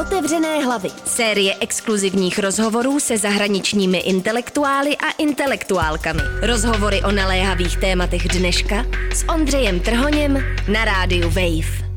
Otevřené 0.00 0.64
hlavy. 0.64 0.88
Série 1.04 1.54
exkluzivních 1.60 2.38
rozhovorů 2.38 3.00
se 3.00 3.18
zahraničními 3.18 3.98
intelektuály 3.98 4.96
a 4.96 5.10
intelektuálkami. 5.10 6.20
Rozhovory 6.42 7.02
o 7.02 7.12
naléhavých 7.12 7.76
tématech 7.76 8.28
dneška 8.28 8.86
s 9.14 9.28
Ondřejem 9.28 9.80
Trhoněm 9.80 10.38
na 10.72 10.84
rádiu 10.84 11.28
Wave. 11.28 11.90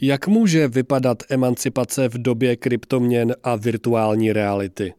Jak 0.00 0.26
může 0.26 0.68
vypadat 0.68 1.22
emancipace 1.28 2.08
v 2.08 2.22
době 2.22 2.56
kryptoměn 2.56 3.34
a 3.42 3.56
virtuální 3.56 4.32
reality? 4.32 4.94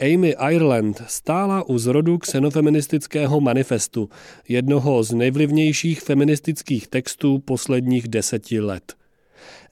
Amy 0.00 0.34
Ireland 0.50 1.02
stála 1.06 1.68
u 1.68 1.78
zrodu 1.78 2.18
xenofeministického 2.18 3.40
manifestu, 3.40 4.08
jednoho 4.48 5.02
z 5.02 5.12
nejvlivnějších 5.12 6.00
feministických 6.00 6.88
textů 6.88 7.38
posledních 7.38 8.08
deseti 8.08 8.60
let. 8.60 8.97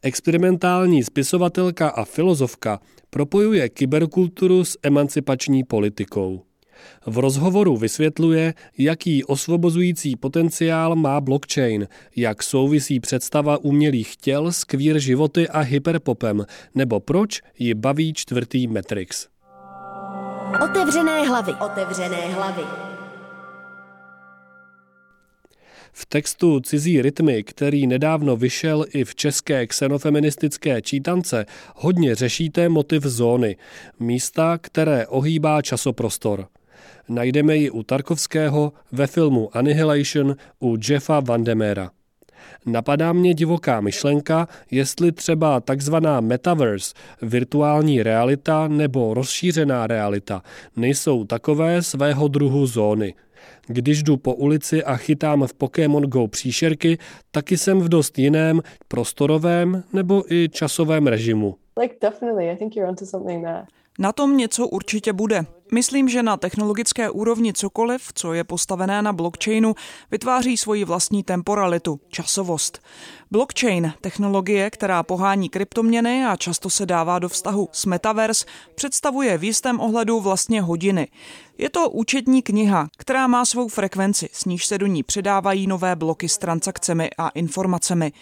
Experimentální 0.02 1.04
spisovatelka 1.04 1.88
a 1.88 2.04
filozofka 2.04 2.80
propojuje 3.10 3.68
kyberkulturu 3.68 4.64
s 4.64 4.78
emancipační 4.82 5.64
politikou. 5.64 6.42
V 7.06 7.18
rozhovoru 7.18 7.77
vysvětluje, 7.77 8.54
jaký 8.78 9.24
osvobozující 9.24 10.16
potenciál 10.16 10.96
má 10.96 11.20
blockchain, 11.20 11.88
jak 12.16 12.42
souvisí 12.42 13.01
představa 13.01 13.59
umělých 13.59 14.16
těl 14.16 14.52
s 14.52 14.64
queer 14.64 14.98
životy 14.98 15.48
a 15.48 15.60
hyperpopem, 15.60 16.46
nebo 16.74 17.01
proč 17.01 17.40
ji 17.59 17.74
baví 17.74 18.12
čtvrtý 18.12 18.66
Matrix. 18.66 19.28
Otevřené 20.65 21.28
hlavy. 21.28 21.52
Otevřené 21.52 22.16
hlavy. 22.16 22.85
V 25.98 26.06
textu 26.06 26.60
Cizí 26.60 27.02
rytmy, 27.02 27.42
který 27.42 27.86
nedávno 27.86 28.37
vyšel 28.37 28.84
i 28.92 29.04
v 29.04 29.14
české 29.14 29.66
xenofeministické 29.66 30.82
čítance, 30.82 31.46
hodně 31.74 32.14
řešíte 32.14 32.68
motiv 32.68 33.02
zóny, 33.02 33.56
místa, 34.01 34.59
které 34.59 35.06
ohýbá 35.06 35.62
časoprostor. 35.62 36.46
Najdeme 37.09 37.56
ji 37.56 37.71
u 37.71 37.82
Tarkovského, 37.82 38.73
ve 38.93 39.06
filmu 39.06 39.56
Annihilation, 39.56 40.37
u 40.60 40.76
Jeffa 40.88 41.21
Vandemera. 41.21 41.90
Napadá 42.66 43.12
mě 43.12 43.34
divoká 43.34 43.80
myšlenka, 43.80 44.49
jestli 44.71 45.12
třeba 45.12 45.60
takzvaná 45.60 46.21
metaverse, 46.21 46.95
virtuální 47.23 48.02
realita 48.02 48.68
nebo 48.68 49.15
rozšířená 49.15 49.87
realita 49.87 50.43
nejsou 50.76 51.24
takové 51.24 51.82
svého 51.82 52.28
druhu 52.28 52.66
zóny. 52.66 53.15
Když 53.66 54.02
jdu 54.02 54.16
po 54.16 54.34
ulici 54.34 54.84
a 54.84 54.96
chytám 54.96 55.46
v 55.46 55.54
Pokémon 55.54 56.02
Go 56.02 56.29
příšerky, 56.29 56.98
taky 57.30 57.59
jsem 57.59 57.80
v 57.80 57.88
dost 57.88 58.18
jiném 58.18 58.60
prostorovém 58.88 59.84
nebo 59.93 60.32
i 60.32 60.48
časovém 60.48 61.06
režimu. 61.06 61.56
Like 61.80 61.96
definitely, 62.01 62.51
I 62.51 62.56
think 62.56 62.76
you're 62.76 62.90
onto 62.90 63.06
something 63.06 63.45
there. 63.45 63.65
Na 63.98 64.12
tom 64.12 64.37
něco 64.37 64.69
určitě 64.69 65.12
bude. 65.12 65.47
Myslím, 65.72 66.09
že 66.09 66.22
na 66.22 66.36
technologické 66.36 67.10
úrovni 67.10 67.53
cokoliv, 67.53 68.03
co 68.14 68.32
je 68.32 68.44
postavené 68.44 69.03
na 69.03 69.12
blockchainu, 69.12 69.75
vytváří 70.10 70.56
svoji 70.56 70.84
vlastní 70.84 71.22
temporalitu, 71.22 72.00
časovost. 72.09 72.82
Blockchain, 73.31 73.92
technologie, 74.00 74.70
která 74.70 75.03
pohání 75.03 75.48
kryptoměny 75.48 76.25
a 76.25 76.37
často 76.37 76.70
se 76.70 76.87
dává 76.87 77.19
do 77.19 77.28
vztahu 77.28 77.69
s 77.72 77.87
metaverse, 77.87 78.47
představuje 78.75 79.38
v 79.38 79.44
jistém 79.44 79.81
ohledu 79.81 80.20
vlastně 80.20 80.62
hodiny. 80.62 81.09
Je 81.59 81.70
to 81.70 81.91
účetní 81.91 82.42
kniha, 82.42 82.88
která 82.97 83.26
má 83.26 83.44
svou 83.44 83.69
frekvenci, 83.69 84.28
s 84.32 84.44
níž 84.44 84.66
se 84.66 84.78
do 84.78 84.87
ní 84.87 85.03
přidávají 85.03 85.66
nové 85.66 85.97
bloky 85.97 86.28
s 86.28 86.38
transakcemi 86.38 87.10
a 87.19 87.28
informacemi. 87.28 88.12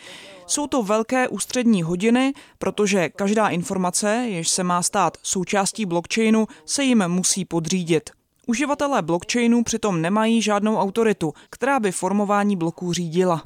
Jsou 0.46 0.66
to 0.66 0.82
velké 0.82 1.28
ústřední 1.28 1.82
hodiny, 1.82 2.32
protože 2.58 3.08
každá 3.08 3.48
informace, 3.48 4.26
jež 4.28 4.48
se 4.48 4.64
má 4.64 4.82
stát 4.82 5.16
součástí 5.22 5.86
blockchainu, 5.86 6.46
se 6.64 6.84
jim 6.84 7.08
musí 7.08 7.44
podřídit. 7.44 8.10
Uživatelé 8.46 9.02
blockchainu 9.02 9.64
přitom 9.64 10.02
nemají 10.02 10.42
žádnou 10.42 10.76
autoritu, 10.76 11.32
která 11.50 11.80
by 11.80 11.92
formování 11.92 12.56
bloků 12.56 12.92
řídila. 12.92 13.42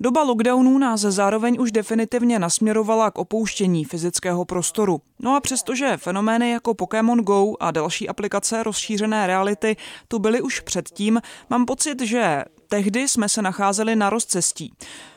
Doba 0.00 0.22
lockdownů 0.22 0.78
nás 0.78 1.00
zároveň 1.00 1.56
už 1.60 1.72
definitivně 1.72 2.38
nasměrovala 2.38 3.10
k 3.10 3.18
opouštění 3.18 3.84
fyzického 3.84 4.44
prostoru. 4.44 5.00
No 5.18 5.36
a 5.36 5.40
přestože 5.40 5.96
fenomény 5.96 6.50
jako 6.50 6.74
Pokémon 6.74 7.18
Go 7.18 7.52
a 7.60 7.70
další 7.70 8.08
aplikace 8.08 8.62
rozšířené 8.62 9.26
reality 9.26 9.76
tu 10.08 10.18
byly 10.18 10.40
už 10.40 10.60
předtím, 10.60 11.20
mám 11.50 11.66
pocit, 11.66 12.02
že 12.02 12.44
tehdy 12.68 13.08
jsme 13.08 13.28
se 13.28 13.42
nacházeli 13.42 13.96
na 13.96 14.10
rozcestí. 14.10 14.72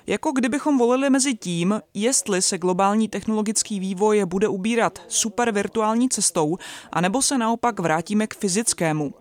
Jako 0.07 0.31
kdybychom 0.31 0.77
volili 0.77 1.09
mezi 1.09 1.33
tím, 1.33 1.81
jestli 1.93 2.41
se 2.41 2.57
globální 2.57 3.07
technologický 3.07 3.79
vývoj 3.79 4.25
bude 4.25 4.47
ubírat 4.47 4.99
super 5.07 5.51
virtuální 5.51 6.09
cestou, 6.09 6.57
anebo 6.91 7.21
se 7.21 7.37
naopak 7.37 7.79
vrátíme 7.79 8.27
k 8.27 8.35
fyzickému. 8.35 9.13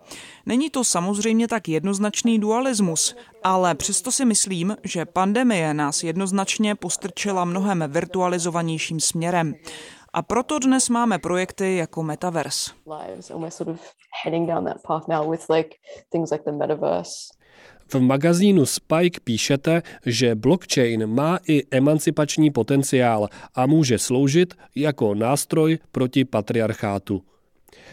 Není 0.46 0.70
to 0.70 0.84
samozřejmě 0.84 1.48
tak 1.48 1.68
jednoznačný 1.68 2.38
dualismus, 2.38 3.16
ale 3.42 3.74
přesto 3.74 4.12
si 4.12 4.24
myslím, 4.24 4.76
že 4.84 5.04
pandemie 5.04 5.74
nás 5.74 6.02
jednoznačně 6.02 6.74
postrčila 6.74 7.44
mnohem 7.44 7.84
virtualizovanějším 7.88 9.00
směrem. 9.00 9.54
A 10.12 10.22
proto 10.22 10.58
dnes 10.58 10.88
máme 10.88 11.18
projekty 11.18 11.76
jako 11.76 12.02
Metaverse. 12.02 12.70
V 17.88 18.00
magazínu 18.00 18.66
Spike 18.66 19.20
píšete, 19.24 19.82
že 20.06 20.34
blockchain 20.34 21.06
má 21.06 21.38
i 21.48 21.62
emancipační 21.70 22.50
potenciál 22.50 23.28
a 23.54 23.66
může 23.66 23.98
sloužit 23.98 24.54
jako 24.74 25.14
nástroj 25.14 25.78
proti 25.92 26.24
patriarchátu. 26.24 27.22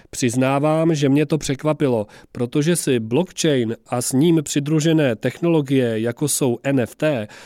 Přiznávám, 0.10 0.96
že 0.96 1.10
mě 1.10 1.26
to 1.26 1.38
překvapilo, 1.38 2.08
protože 2.32 2.76
si 2.76 3.00
blockchain 3.00 3.76
a 3.88 4.02
s 4.02 4.14
ním 4.14 4.40
přidružené 4.44 5.16
technologie, 5.16 6.00
jako 6.00 6.28
jsou 6.28 6.58
NFT, 6.72 7.04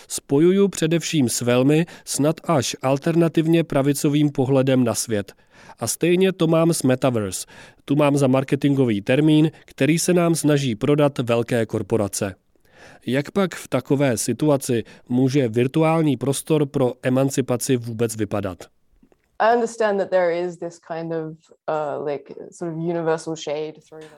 spojuju 0.08 0.68
především 0.68 1.30
s 1.30 1.42
velmi, 1.42 1.86
snad 2.06 2.36
až 2.44 2.76
alternativně 2.82 3.64
pravicovým 3.64 4.30
pohledem 4.30 4.84
na 4.84 4.96
svět. 4.96 5.34
A 5.80 5.88
stejně 5.88 6.32
to 6.32 6.48
mám 6.48 6.74
s 6.74 6.84
Metaverse. 6.84 7.46
Tu 7.86 7.96
mám 7.96 8.18
za 8.18 8.28
marketingový 8.28 9.02
termín, 9.02 9.52
který 9.66 10.00
se 10.00 10.14
nám 10.14 10.36
snaží 10.36 10.76
prodat 10.76 11.20
velké 11.20 11.66
korporace. 11.66 12.36
Jak 13.06 13.32
pak 13.32 13.56
v 13.56 13.68
takové 13.68 14.18
situaci 14.18 14.84
může 15.10 15.48
virtuální 15.48 16.18
prostor 16.18 16.66
pro 16.66 16.94
emancipaci 17.04 17.78
vůbec 17.78 18.16
vypadat? 18.16 18.79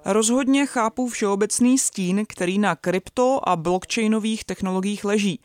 Rozhodně 0.06 0.66
chápu 0.66 1.08
všeobecný 1.08 1.78
stín, 1.78 2.26
který 2.30 2.60
na 2.60 2.76
krypto 2.76 3.50
a 3.50 3.56
blockchainových 3.56 4.44
technologiích 4.44 5.06
leží. 5.06 5.42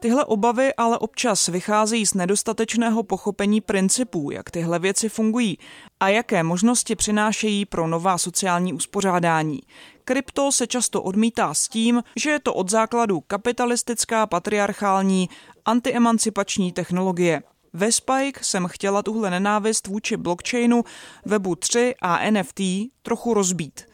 Tyhle 0.00 0.24
obavy 0.24 0.74
ale 0.74 0.98
občas 0.98 1.48
vycházejí 1.48 2.06
z 2.06 2.14
nedostatečného 2.14 3.02
pochopení 3.02 3.60
principů, 3.60 4.30
jak 4.30 4.50
tyhle 4.50 4.78
věci 4.78 5.08
fungují 5.08 5.58
a 6.00 6.08
jaké 6.08 6.42
možnosti 6.42 6.96
přinášejí 6.96 7.66
pro 7.66 7.86
nová 7.86 8.18
sociální 8.18 8.72
uspořádání. 8.72 9.60
Krypto 10.04 10.52
se 10.52 10.66
často 10.66 11.02
odmítá 11.02 11.54
s 11.54 11.68
tím, 11.68 12.02
že 12.16 12.30
je 12.30 12.40
to 12.40 12.54
od 12.54 12.70
základu 12.70 13.20
kapitalistická, 13.20 14.26
patriarchální, 14.26 15.28
antiemancipační 15.64 16.72
technologie. 16.72 17.42
Ve 17.72 17.92
Spike 17.92 18.40
jsem 18.42 18.66
chtěla 18.66 19.02
tuhle 19.02 19.30
nenávist 19.30 19.86
vůči 19.86 20.16
blockchainu, 20.16 20.84
webu 21.24 21.54
3 21.54 21.94
a 22.02 22.30
NFT 22.30 22.60
trochu 23.02 23.34
rozbít. 23.34 23.86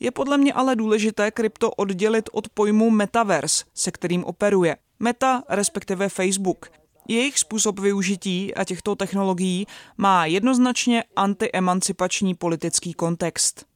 Je 0.00 0.10
podle 0.10 0.38
mě 0.38 0.52
ale 0.52 0.76
důležité 0.76 1.30
krypto 1.30 1.70
oddělit 1.70 2.28
od 2.32 2.48
pojmu 2.48 2.90
metaverse, 2.90 3.64
se 3.74 3.90
kterým 3.90 4.24
operuje. 4.24 4.76
Meta, 5.00 5.42
respektive 5.48 6.08
Facebook. 6.08 6.70
Jejich 7.08 7.38
způsob 7.38 7.78
využití 7.78 8.54
a 8.54 8.64
těchto 8.64 8.96
technologií 8.96 9.66
má 9.96 10.26
jednoznačně 10.26 11.04
antiemancipační 11.16 12.34
politický 12.34 12.94
kontext. 12.94 13.71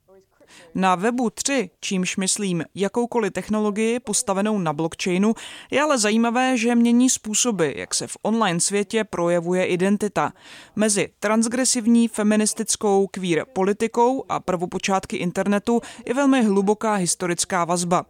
Na 0.75 0.95
webu 0.95 1.31
3, 1.31 1.71
čímž 1.81 2.17
myslím 2.17 2.65
jakoukoliv 2.75 3.33
technologii 3.33 4.01
postavenou 4.01 4.59
na 4.59 4.73
blockchainu, 4.73 5.35
je 5.71 5.83
ale 5.83 5.99
zajímavé, 5.99 6.57
že 6.57 6.75
mění 6.75 7.11
způsoby, 7.11 7.71
jak 7.77 7.95
se 7.95 8.07
v 8.07 8.17
online 8.23 8.61
světě 8.61 9.05
projevuje 9.05 9.67
identita. 9.67 10.33
Mezi 10.77 11.09
transgresivní 11.21 12.09
feministickou 12.09 13.07
queer 13.07 13.45
politikou 13.53 14.25
a 14.29 14.41
prvopočátky 14.41 15.17
internetu 15.17 15.81
je 16.07 16.15
velmi 16.15 16.43
hluboká 16.43 16.95
historická 16.95 17.65
vazba. 17.65 18.07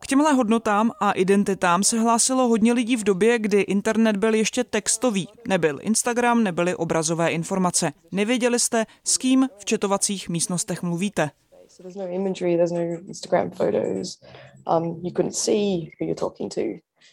K 0.00 0.06
těmhle 0.06 0.32
hodnotám 0.32 0.90
a 1.00 1.12
identitám 1.12 1.82
se 1.82 2.00
hlásilo 2.00 2.48
hodně 2.48 2.72
lidí 2.72 2.96
v 2.96 3.04
době, 3.04 3.38
kdy 3.38 3.60
internet 3.60 4.16
byl 4.16 4.34
ještě 4.34 4.64
textový. 4.64 5.28
Nebyl 5.48 5.78
Instagram, 5.82 6.44
nebyly 6.44 6.74
obrazové 6.74 7.30
informace. 7.30 7.92
Nevěděli 8.12 8.60
jste, 8.60 8.86
s 9.04 9.16
kým 9.16 9.48
v 9.58 9.64
četovacích 9.64 10.28
místnostech 10.28 10.82
mluvíte. 10.82 11.30
So 11.78 11.84
there's 11.84 11.96
no 11.96 12.08
imagery, 12.08 12.56
there's 12.56 12.72
no 12.72 12.98
Instagram 13.08 13.54
photos. 13.54 14.18
Um, 14.66 14.98
you 15.04 15.12
couldn't 15.12 15.36
see 15.36 15.92
who 15.98 16.06
you're 16.06 16.14
talking 16.16 16.50
to. 16.50 16.62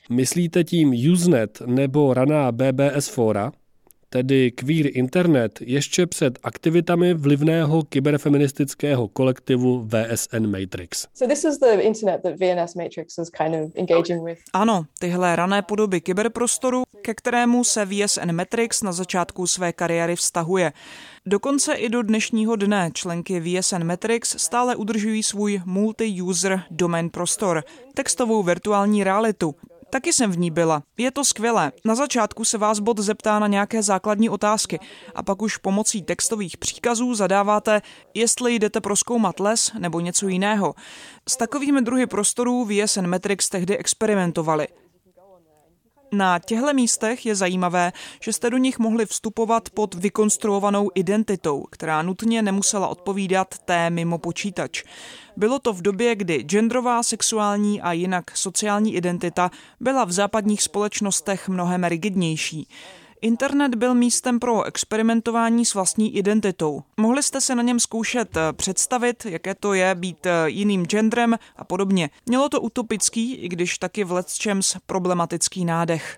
Myslíte 0.10 0.64
tím 0.64 0.94
Usenet 1.14 1.62
nebo 1.66 2.14
raná 2.14 2.52
BBS 2.52 3.10
fora? 3.10 3.52
Tedy 4.16 4.52
Queer 4.52 4.98
Internet, 4.98 5.60
ještě 5.62 6.06
před 6.06 6.40
aktivitami 6.44 7.14
vlivného 7.14 7.84
kyberfeministického 7.84 9.08
kolektivu 9.08 9.88
VSN 9.88 10.48
Matrix. 10.48 11.08
So 11.14 11.34
this 11.34 11.44
is 11.44 11.60
the 11.60 11.82
internet 11.82 12.22
that 12.24 12.34
VNS 12.40 12.76
Matrix 12.76 13.18
is 13.18 13.30
kind 13.30 13.56
of 13.56 13.72
engaging 13.76 14.26
with. 14.26 14.40
Ano, 14.54 14.86
tyhle 15.00 15.36
rané 15.36 15.62
podoby 15.62 16.02
kyberprostoru, 16.02 16.84
ke 17.02 17.14
kterému 17.14 17.64
se 17.64 17.86
VSN 17.86 18.32
Matrix 18.32 18.84
na 18.84 18.92
začátku 18.92 19.48
své 19.48 19.74
kariéry 19.74 20.16
vztahuje. 20.16 20.72
Dokonce 21.26 21.74
i 21.74 21.90
do 21.90 22.02
dnešního 22.02 22.56
dne 22.56 22.90
členky 22.94 23.40
VSN 23.40 23.84
Matrix 23.84 24.36
stále 24.38 24.76
udržují 24.76 25.24
svůj 25.24 25.62
multi-user 25.66 26.62
domain 26.72 27.10
prostor, 27.10 27.64
textovou 27.94 28.44
virtuální 28.44 29.04
realitu, 29.04 29.56
Taky 29.96 30.14
jsem 30.14 30.32
v 30.32 30.38
ní 30.38 30.52
byla. 30.52 30.84
Je 30.98 31.12
to 31.12 31.26
skvělé. 31.26 31.72
Na 31.86 31.96
začátku 31.96 32.46
se 32.46 32.58
vás 32.58 32.80
bot 32.80 33.00
zeptá 33.00 33.40
na 33.40 33.48
nějaké 33.48 33.84
základní 33.84 34.30
otázky 34.30 34.80
a 35.16 35.24
pak 35.24 35.42
už 35.42 35.58
pomocí 35.58 36.02
textových 36.02 36.58
příkazů 36.58 37.16
zadáváte, 37.16 37.82
jestli 38.14 38.56
jdete 38.56 38.82
proskoumat 38.82 39.40
les 39.40 39.72
nebo 39.80 40.00
něco 40.00 40.28
jiného. 40.28 40.76
S 41.30 41.38
takovými 41.38 41.82
druhy 41.82 42.08
prostorů 42.08 42.66
VSN 42.66 43.08
Matrix 43.08 43.50
tehdy 43.50 43.78
experimentovali. 43.78 44.68
Na 46.12 46.40
těchto 46.40 46.74
místech 46.74 47.26
je 47.26 47.36
zajímavé, 47.36 47.92
že 48.22 48.34
jste 48.34 48.50
do 48.50 48.58
nich 48.58 48.80
mohli 48.80 49.06
vstupovat 49.06 49.70
pod 49.70 49.94
vykonstruovanou 49.94 50.90
identitou, 50.96 51.66
která 51.72 52.02
nutně 52.02 52.42
nemusela 52.42 52.88
odpovídat 52.88 53.58
té 53.58 53.90
mimo 53.90 54.18
počítač. 54.18 54.84
Bylo 55.38 55.60
to 55.60 55.74
v 55.74 55.82
době, 55.82 56.16
kdy 56.16 56.44
genderová, 56.44 57.04
sexuální 57.04 57.82
a 57.82 57.92
jinak 57.92 58.38
sociální 58.38 58.96
identita 58.96 59.52
byla 59.80 60.06
v 60.06 60.12
západních 60.12 60.64
společnostech 60.64 61.50
mnohem 61.50 61.84
rigidnější. 61.84 62.68
Internet 63.26 63.76
byl 63.76 63.94
místem 63.94 64.40
pro 64.40 64.64
experimentování 64.64 65.66
s 65.66 65.74
vlastní 65.74 66.16
identitou. 66.18 66.84
Mohli 66.98 67.24
jste 67.24 67.42
se 67.42 67.56
na 67.56 67.64
něm 67.64 67.80
zkoušet 67.80 68.38
eh, 68.38 68.54
představit, 68.54 69.26
jaké 69.26 69.56
to 69.56 69.74
je 69.74 69.96
být 69.96 70.26
eh, 70.26 70.32
jiným 70.46 70.86
genderem 70.86 71.36
a 71.56 71.64
podobně. 71.64 72.10
Mělo 72.26 72.50
to 72.50 72.62
utopický, 72.62 73.36
i 73.36 73.50
když 73.50 73.78
taky 73.78 74.04
v 74.04 74.12
Let's 74.12 74.38
problematický 74.86 75.66
nádech. 75.66 76.18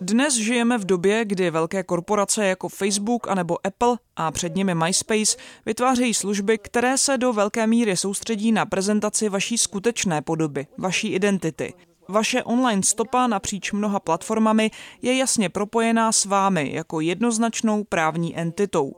Dnes 0.00 0.34
žijeme 0.34 0.78
v 0.78 0.84
době, 0.84 1.24
kdy 1.24 1.50
velké 1.50 1.82
korporace 1.82 2.46
jako 2.46 2.68
Facebook 2.68 3.28
anebo 3.28 3.66
Apple 3.66 3.96
a 4.16 4.30
před 4.30 4.54
nimi 4.54 4.74
MySpace 4.74 5.36
vytvářejí 5.66 6.14
služby, 6.14 6.58
které 6.58 6.98
se 6.98 7.18
do 7.18 7.32
velké 7.32 7.66
míry 7.66 7.96
soustředí 7.96 8.52
na 8.52 8.66
prezentaci 8.66 9.28
vaší 9.28 9.58
skutečné 9.58 10.22
podoby, 10.22 10.66
vaší 10.78 11.12
identity. 11.12 11.74
Vaše 12.08 12.42
online 12.42 12.82
stopa 12.82 13.26
napříč 13.26 13.72
mnoha 13.72 14.00
platformami 14.00 14.70
je 15.02 15.16
jasně 15.16 15.48
propojená 15.48 16.12
s 16.12 16.24
vámi 16.24 16.70
jako 16.74 17.00
jednoznačnou 17.00 17.84
právní 17.84 18.38
entitou. 18.38 18.92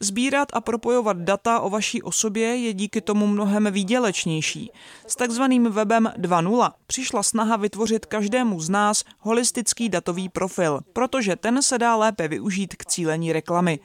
Sbírat 0.00 0.48
a 0.52 0.60
propojovat 0.60 1.16
data 1.16 1.60
o 1.60 1.70
vaší 1.70 2.02
osobě 2.02 2.56
je 2.56 2.72
díky 2.72 3.00
tomu 3.00 3.26
mnohem 3.26 3.68
výdělečnější. 3.70 4.70
S 5.06 5.16
takzvaným 5.16 5.64
webem 5.64 6.12
2.0 6.18 6.72
přišla 6.86 7.22
snaha 7.22 7.56
vytvořit 7.56 8.06
každému 8.06 8.60
z 8.60 8.68
nás 8.68 9.04
holistický 9.18 9.88
datový 9.88 10.28
profil, 10.28 10.80
protože 10.92 11.36
ten 11.36 11.62
se 11.62 11.78
dá 11.78 11.96
lépe 11.96 12.28
využít 12.28 12.74
k 12.74 12.86
cílení 12.86 13.32
reklamy. 13.32 13.78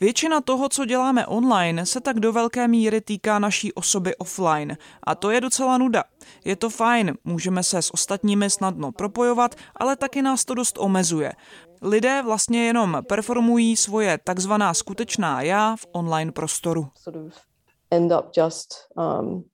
Většina 0.00 0.40
toho, 0.40 0.68
co 0.68 0.84
děláme 0.84 1.26
online, 1.26 1.86
se 1.86 2.00
tak 2.00 2.20
do 2.20 2.32
velké 2.32 2.68
míry 2.68 3.00
týká 3.00 3.38
naší 3.38 3.72
osoby 3.72 4.16
offline. 4.16 4.76
A 5.02 5.14
to 5.14 5.30
je 5.30 5.40
docela 5.40 5.78
nuda. 5.78 6.04
Je 6.44 6.56
to 6.56 6.70
fajn, 6.70 7.14
můžeme 7.24 7.62
se 7.62 7.82
s 7.82 7.94
ostatními 7.94 8.50
snadno 8.50 8.92
propojovat, 8.92 9.54
ale 9.76 9.96
taky 9.96 10.22
nás 10.22 10.44
to 10.44 10.54
dost 10.54 10.78
omezuje. 10.78 11.32
Lidé 11.82 12.22
vlastně 12.22 12.66
jenom 12.66 13.02
performují 13.08 13.76
svoje 13.76 14.18
takzvaná 14.24 14.74
skutečná 14.74 15.42
já 15.42 15.76
v 15.76 15.86
online 15.92 16.32
prostoru. 16.32 16.88
Um, 18.96 19.44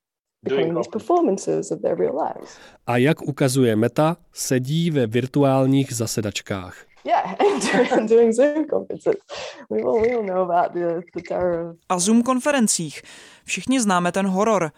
A 2.87 2.97
jak 2.97 3.23
ukazuje 3.23 3.77
Meta, 3.77 4.17
sedí 4.33 4.91
ve 4.91 5.06
virtuálních 5.06 5.94
zasedačkách. 5.94 6.92
A 11.89 11.99
Zoom 11.99 12.23
konferencích. 12.23 13.03
Všichni 13.45 13.81
známe 13.81 14.13
ten 14.13 14.27
horor. 14.27 14.73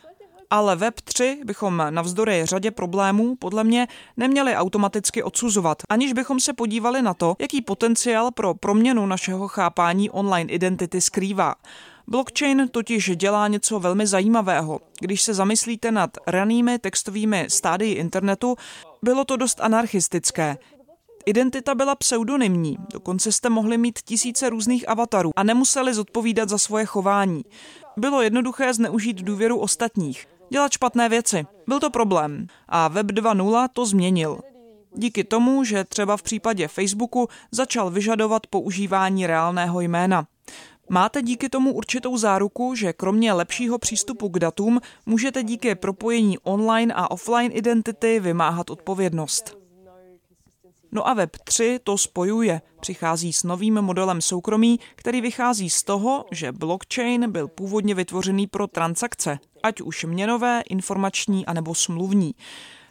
Ale 0.50 0.76
Web 0.76 1.00
3 1.00 1.40
bychom 1.44 1.86
navzdory 1.90 2.46
řadě 2.46 2.70
problémů 2.70 3.36
podle 3.36 3.64
mě 3.64 3.88
neměli 4.16 4.54
automaticky 4.54 5.22
odsuzovat, 5.22 5.82
aniž 5.88 6.12
bychom 6.12 6.40
se 6.40 6.52
podívali 6.52 7.02
na 7.02 7.14
to, 7.14 7.36
jaký 7.38 7.62
potenciál 7.62 8.30
pro 8.30 8.54
proměnu 8.54 9.06
našeho 9.06 9.48
chápání 9.48 10.10
online 10.10 10.52
identity 10.52 11.00
skrývá. 11.00 11.54
Blockchain 12.06 12.68
totiž 12.68 13.10
dělá 13.16 13.48
něco 13.48 13.80
velmi 13.80 14.06
zajímavého. 14.06 14.80
Když 15.00 15.22
se 15.22 15.34
zamyslíte 15.34 15.90
nad 15.90 16.10
ranými 16.26 16.78
textovými 16.78 17.46
stádii 17.48 17.94
internetu, 17.94 18.56
bylo 19.02 19.24
to 19.24 19.36
dost 19.36 19.60
anarchistické. 19.60 20.58
Identita 21.26 21.74
byla 21.74 21.94
pseudonymní, 21.94 22.78
dokonce 22.92 23.32
jste 23.32 23.50
mohli 23.50 23.78
mít 23.78 23.98
tisíce 24.04 24.50
různých 24.50 24.88
avatarů 24.88 25.30
a 25.36 25.42
nemuseli 25.42 25.94
zodpovídat 25.94 26.48
za 26.48 26.58
svoje 26.58 26.86
chování. 26.86 27.44
Bylo 27.96 28.22
jednoduché 28.22 28.74
zneužít 28.74 29.22
důvěru 29.22 29.58
ostatních, 29.58 30.26
dělat 30.50 30.72
špatné 30.72 31.08
věci. 31.08 31.46
Byl 31.66 31.80
to 31.80 31.90
problém 31.90 32.46
a 32.68 32.88
Web 32.88 33.06
2.0 33.06 33.68
to 33.72 33.86
změnil. 33.86 34.38
Díky 34.96 35.24
tomu, 35.24 35.64
že 35.64 35.84
třeba 35.84 36.16
v 36.16 36.22
případě 36.22 36.68
Facebooku 36.68 37.28
začal 37.50 37.90
vyžadovat 37.90 38.46
používání 38.46 39.26
reálného 39.26 39.80
jména. 39.80 40.26
Máte 40.88 41.22
díky 41.22 41.48
tomu 41.48 41.72
určitou 41.72 42.16
záruku, 42.16 42.74
že 42.74 42.92
kromě 42.92 43.32
lepšího 43.32 43.78
přístupu 43.78 44.28
k 44.28 44.38
datům 44.38 44.80
můžete 45.06 45.42
díky 45.42 45.74
propojení 45.74 46.38
online 46.38 46.94
a 46.94 47.10
offline 47.10 47.50
identity 47.54 48.20
vymáhat 48.20 48.70
odpovědnost. 48.70 49.63
No 50.94 51.08
a 51.08 51.14
Web3 51.14 51.78
to 51.84 51.98
spojuje. 51.98 52.60
Přichází 52.80 53.32
s 53.32 53.42
novým 53.42 53.74
modelem 53.74 54.20
soukromí, 54.20 54.80
který 54.94 55.20
vychází 55.20 55.70
z 55.70 55.82
toho, 55.82 56.24
že 56.30 56.52
blockchain 56.52 57.30
byl 57.30 57.48
původně 57.48 57.94
vytvořený 57.94 58.46
pro 58.46 58.66
transakce, 58.66 59.38
ať 59.62 59.80
už 59.80 60.04
měnové, 60.04 60.62
informační 60.70 61.46
anebo 61.46 61.74
smluvní. 61.74 62.34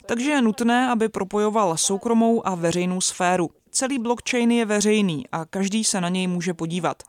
Takže 0.06 0.32
je 0.32 0.42
nutné, 0.42 0.90
aby 0.90 1.10
propojoval 1.10 1.78
soukromou 1.78 2.48
a 2.48 2.56
veřejnou 2.56 3.02
sféru. 3.02 3.50
Celý 3.72 4.00
blockchain 4.00 4.52
je 4.52 4.66
veřejný 4.66 5.26
a 5.32 5.46
každý 5.46 5.84
se 5.84 6.02
na 6.02 6.10
něj 6.10 6.28
může 6.28 6.54
podívat. 6.54 7.04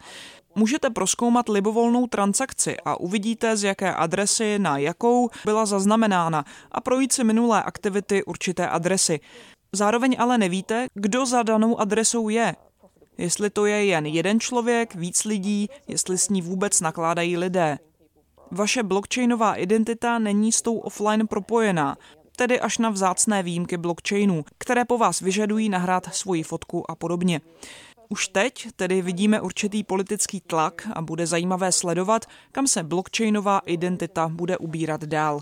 Můžete 0.54 0.90
proskoumat 0.90 1.48
libovolnou 1.48 2.06
transakci 2.06 2.76
a 2.84 3.00
uvidíte, 3.00 3.56
z 3.56 3.64
jaké 3.64 3.94
adresy 3.94 4.58
na 4.58 4.78
jakou 4.78 5.30
byla 5.44 5.66
zaznamenána 5.66 6.44
a 6.72 6.80
projít 6.80 7.12
si 7.12 7.24
minulé 7.24 7.62
aktivity 7.62 8.24
určité 8.24 8.68
adresy. 8.68 9.20
Zároveň 9.74 10.16
ale 10.18 10.38
nevíte, 10.38 10.86
kdo 10.94 11.26
za 11.26 11.42
danou 11.42 11.80
adresou 11.80 12.28
je. 12.28 12.54
Jestli 13.18 13.50
to 13.50 13.66
je 13.66 13.84
jen 13.84 14.06
jeden 14.06 14.40
člověk, 14.40 14.94
víc 14.94 15.24
lidí, 15.24 15.68
jestli 15.88 16.18
s 16.18 16.28
ní 16.28 16.42
vůbec 16.42 16.80
nakládají 16.80 17.36
lidé. 17.36 17.78
Vaše 18.50 18.82
blockchainová 18.82 19.54
identita 19.54 20.18
není 20.18 20.52
s 20.52 20.62
tou 20.62 20.78
offline 20.78 21.26
propojená, 21.26 21.96
tedy 22.36 22.60
až 22.60 22.78
na 22.78 22.90
vzácné 22.90 23.42
výjimky 23.42 23.76
blockchainů, 23.76 24.44
které 24.58 24.84
po 24.84 24.98
vás 24.98 25.20
vyžadují 25.20 25.68
nahrát 25.68 26.14
svoji 26.14 26.42
fotku 26.42 26.90
a 26.90 26.94
podobně. 26.94 27.40
Už 28.08 28.28
teď 28.28 28.68
tedy 28.76 29.02
vidíme 29.02 29.40
určitý 29.40 29.84
politický 29.84 30.40
tlak 30.40 30.88
a 30.92 31.02
bude 31.02 31.26
zajímavé 31.26 31.72
sledovat, 31.72 32.24
kam 32.52 32.66
se 32.66 32.82
blockchainová 32.82 33.58
identita 33.58 34.28
bude 34.28 34.58
ubírat 34.58 35.04
dál 35.04 35.40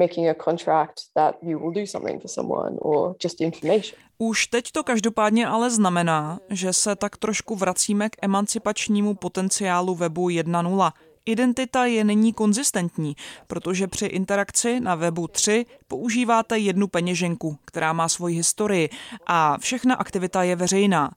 making 0.00 0.28
a 0.28 0.34
contract 0.44 1.00
that 1.14 1.36
you 1.42 1.58
will 1.58 1.72
do 1.72 1.86
something 1.86 2.22
for 2.22 2.30
someone 2.30 2.76
or 2.78 3.14
just 3.24 3.40
information. 3.40 3.98
Už 4.18 4.46
teď 4.46 4.72
to 4.72 4.84
každopádně 4.84 5.46
ale 5.46 5.70
znamená, 5.70 6.38
že 6.50 6.72
se 6.72 6.96
tak 6.96 7.16
trošku 7.16 7.56
vracíme 7.56 8.10
k 8.10 8.16
emancipačnímu 8.22 9.14
potenciálu 9.14 9.94
webu 9.94 10.28
1.0. 10.28 10.92
Identita 11.26 11.84
je 11.84 12.04
není 12.04 12.32
konzistentní, 12.32 13.16
protože 13.46 13.86
při 13.86 14.06
interakci 14.06 14.80
na 14.80 14.94
webu 14.94 15.28
3 15.28 15.66
používáte 15.88 16.58
jednu 16.58 16.88
peněženku, 16.88 17.58
která 17.64 17.92
má 17.92 18.08
svoji 18.08 18.36
historii 18.36 18.88
a 19.26 19.58
všechna 19.58 19.94
aktivita 19.94 20.42
je 20.42 20.56
veřejná. 20.56 21.10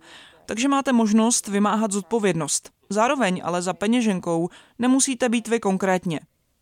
Takže 0.46 0.67
máte 0.67 0.93
možnost 0.93 1.48
vymáhat 1.48 1.91
zodpovědnost. 1.91 2.72
Zároveň 2.89 3.41
ale 3.43 3.62
za 3.62 3.74
peněženkou 3.74 4.50
nemusíte 4.79 5.29
být 5.29 5.48
vy 5.48 5.60
konkrétně. 5.60 6.19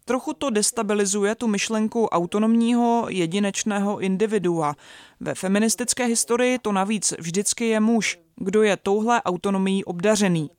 Trochu 0.08 0.34
to 0.34 0.50
destabilizuje 0.50 1.36
tu 1.36 1.48
myšlenku 1.48 2.08
autonomního 2.08 3.06
jedinečného 3.10 4.00
individua. 4.00 4.76
Ve 5.20 5.36
feministické 5.36 6.06
historii 6.06 6.60
to 6.60 6.72
navíc 6.72 7.14
vždycky 7.20 7.66
je 7.66 7.80
muž, 7.80 8.20
kdo 8.36 8.64
je 8.64 8.78
touhle 8.78 9.22
autonomií 9.22 9.84
obdařený. 9.84 10.50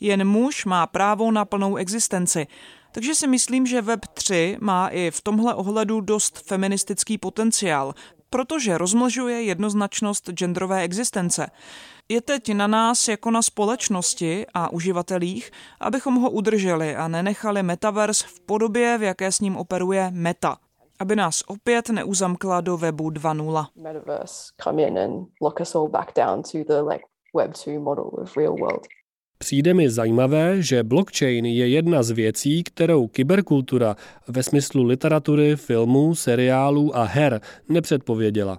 Jen 0.00 0.24
muž 0.28 0.64
má 0.64 0.86
právo 0.86 1.30
na 1.30 1.44
plnou 1.44 1.76
existenci. 1.76 2.46
Takže 2.92 3.14
si 3.14 3.26
myslím, 3.26 3.66
že 3.66 3.82
Web 3.82 4.06
3 4.06 4.56
má 4.60 4.88
i 4.88 5.10
v 5.10 5.20
tomhle 5.20 5.54
ohledu 5.54 6.00
dost 6.00 6.38
feministický 6.46 7.18
potenciál, 7.18 7.94
protože 8.30 8.78
rozmlžuje 8.78 9.42
jednoznačnost 9.42 10.30
genderové 10.30 10.82
existence. 10.82 11.46
Je 12.08 12.20
teď 12.20 12.54
na 12.54 12.66
nás 12.66 13.08
jako 13.08 13.30
na 13.30 13.42
společnosti 13.42 14.46
a 14.54 14.72
uživatelích, 14.72 15.50
abychom 15.80 16.14
ho 16.14 16.30
udrželi 16.30 16.96
a 16.96 17.08
nenechali 17.08 17.62
metaverse 17.62 18.26
v 18.28 18.40
podobě, 18.40 18.98
v 18.98 19.02
jaké 19.02 19.32
s 19.32 19.40
ním 19.40 19.56
operuje 19.56 20.10
Meta 20.10 20.56
aby 20.98 21.16
nás 21.16 21.42
opět 21.46 21.88
neuzamkla 21.88 22.60
do 22.60 22.76
webu 22.76 23.10
2.0. 23.10 23.66
Přijde 29.38 29.74
mi 29.74 29.90
zajímavé, 29.90 30.62
že 30.62 30.82
blockchain 30.82 31.46
je 31.46 31.68
jedna 31.68 32.02
z 32.02 32.10
věcí, 32.10 32.64
kterou 32.64 33.06
kyberkultura 33.06 33.96
ve 34.28 34.42
smyslu 34.42 34.82
literatury, 34.82 35.56
filmů, 35.56 36.14
seriálů 36.14 36.96
a 36.96 37.04
her 37.04 37.40
nepředpověděla. 37.68 38.58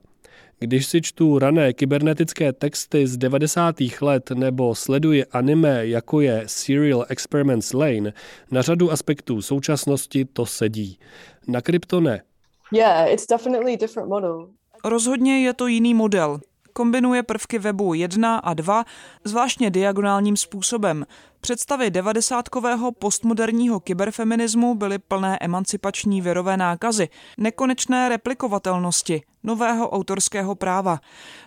Když 0.59 0.85
si 0.85 1.01
čtu 1.01 1.39
rané 1.39 1.73
kybernetické 1.73 2.53
texty 2.53 3.07
z 3.07 3.17
90. 3.17 3.75
let 4.01 4.31
nebo 4.31 4.75
sleduji 4.75 5.25
anime, 5.25 5.87
jako 5.87 6.21
je 6.21 6.43
Serial 6.45 7.05
Experiments 7.09 7.73
Lane, 7.73 8.13
na 8.51 8.61
řadu 8.61 8.91
aspektů 8.91 9.41
současnosti 9.41 10.25
to 10.25 10.45
sedí. 10.45 10.99
Na 11.47 11.61
krypto 11.61 11.99
ne. 12.01 12.21
Yeah, 12.73 13.13
it's 13.13 13.27
definitely 13.27 13.77
different 13.77 14.09
model. 14.09 14.49
Rozhodně 14.85 15.43
je 15.43 15.53
to 15.53 15.67
jiný 15.67 15.93
model. 15.93 16.39
Kombinuje 16.77 17.23
prvky 17.23 17.59
webu 17.59 17.93
1 17.93 18.37
a 18.37 18.53
2 18.53 18.85
zvláštně 19.23 19.69
diagonálním 19.71 20.37
způsobem. 20.37 21.05
Představy 21.41 21.91
devadesátkového 21.91 22.91
postmoderního 22.91 23.79
kyberfeminismu 23.79 24.75
byly 24.75 24.99
plné 24.99 25.37
emancipační 25.41 26.21
věrové 26.21 26.57
nákazy, 26.57 27.09
nekonečné 27.37 28.09
replikovatelnosti, 28.09 29.21
nového 29.43 29.89
autorského 29.89 30.55
práva, 30.55 30.99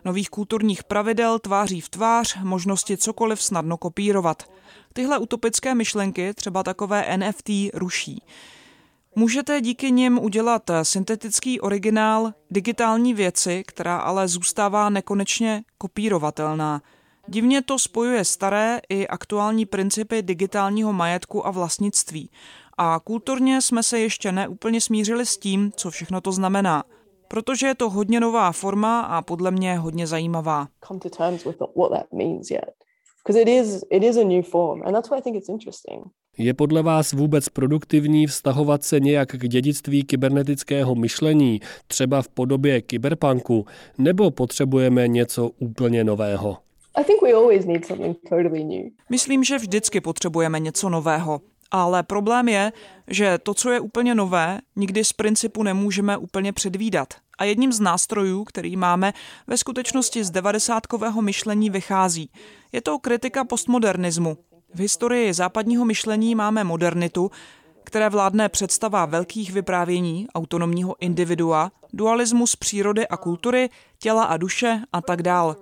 nových 0.05 0.31
kulturních 0.31 0.85
pravidel 0.85 1.39
tváří 1.39 1.81
v 1.81 1.89
tvář, 1.89 2.39
možnosti 2.43 2.97
cokoliv 2.97 3.43
snadno 3.43 3.77
kopírovat. 3.77 4.51
Tyhle 4.93 5.19
utopické 5.19 5.75
myšlenky, 5.75 6.35
třeba 6.35 6.63
takové 6.63 7.17
NFT, 7.17 7.51
ruší. 7.75 8.23
Můžete 9.17 9.61
díky 9.61 9.93
nim 9.93 10.19
udělat 10.19 10.71
syntetický 10.83 11.61
originál 11.61 12.33
digitální 12.51 13.15
věci, 13.15 13.63
která 13.67 13.99
ale 13.99 14.29
zůstává 14.29 14.91
nekonečně 14.91 15.63
kopírovatelná. 15.79 16.83
Divně 17.29 17.63
to 17.63 17.79
spojuje 17.79 18.25
staré 18.25 18.81
i 18.89 19.07
aktuální 19.09 19.67
principy 19.67 20.23
digitálního 20.23 20.93
majetku 20.93 21.47
a 21.47 21.51
vlastnictví. 21.51 22.31
A 22.79 23.01
kulturně 23.05 23.63
jsme 23.63 23.83
se 23.83 23.99
ještě 23.99 24.33
neúplně 24.33 24.81
smířili 24.81 25.27
s 25.27 25.39
tím, 25.39 25.73
co 25.77 25.91
všechno 25.91 26.21
to 26.21 26.33
znamená. 26.33 26.85
Protože 27.29 27.67
je 27.67 27.75
to 27.75 27.91
hodně 27.91 28.21
nová 28.21 28.53
forma 28.53 29.01
a 29.01 29.23
podle 29.23 29.51
mě 29.51 29.79
hodně 29.79 30.07
zajímavá. 30.07 30.69
Because 33.23 33.43
it 33.43 33.49
is, 33.49 33.85
it 33.91 34.03
is 34.03 34.17
a 34.17 34.25
new 34.25 34.43
form, 34.43 34.83
and 34.83 34.95
that's 34.95 35.11
why 35.11 35.19
I 35.19 35.23
think 35.23 35.37
it's 35.37 35.49
interesting. 35.49 36.05
Je 36.39 36.55
podle 36.55 36.83
vás 36.83 37.13
vůbec 37.13 37.49
produktivní 37.49 38.27
vztahovat 38.27 38.85
se 38.85 39.01
nějak 39.01 39.29
k 39.29 39.49
dědictví 39.49 40.05
kybernetického 40.05 40.95
myšlení, 40.95 41.61
třeba 41.87 42.23
v 42.23 42.29
podobě 42.29 42.83
kyberpunku, 42.83 43.67
nebo 43.99 44.31
potřebujeme 44.31 45.09
něco 45.09 45.51
úplně 45.59 46.05
nového? 46.05 46.59
Myslím, 49.11 49.45
že 49.45 49.59
vždycky 49.59 50.01
potřebujeme 50.01 50.61
něco 50.61 50.89
nového. 50.89 51.41
Ale 51.71 52.03
problém 52.03 52.49
je, 52.49 52.73
že 53.09 53.39
to, 53.43 53.55
co 53.55 53.71
je 53.71 53.81
úplně 53.81 54.15
nové, 54.15 54.59
nikdy 54.77 55.05
z 55.05 55.13
principu 55.13 55.63
nemůžeme 55.63 56.17
úplně 56.17 56.53
předvídat. 56.53 57.15
A 57.41 57.45
jedním 57.45 57.73
z 57.73 57.81
nástrojů, 57.81 58.45
který 58.45 58.77
máme, 58.77 59.13
ve 59.47 59.57
skutečnosti 59.57 60.25
z 60.25 60.31
devadesátkového 60.31 61.23
myšlení 61.23 61.71
vychází. 61.71 62.31
Je 62.73 62.81
to 62.81 62.99
kritika 62.99 63.45
postmodernismu, 63.45 64.37
v 64.75 64.81
historii 64.81 65.35
západního 65.35 65.85
myšlení 65.85 66.35
máme 66.35 66.65
modernitu, 66.65 67.31
které 67.85 68.09
vládne 68.09 68.49
představa 68.49 69.07
velkých 69.07 69.53
vyprávění, 69.53 70.27
autonomního 70.35 70.97
individua, 71.01 71.73
dualismus 71.93 72.57
přírody 72.57 73.09
a 73.09 73.17
kultury, 73.17 73.71
těla 73.99 74.25
a 74.25 74.37
duše 74.37 74.83
a 74.93 75.01
tak 75.01 75.23
dál. 75.23 75.57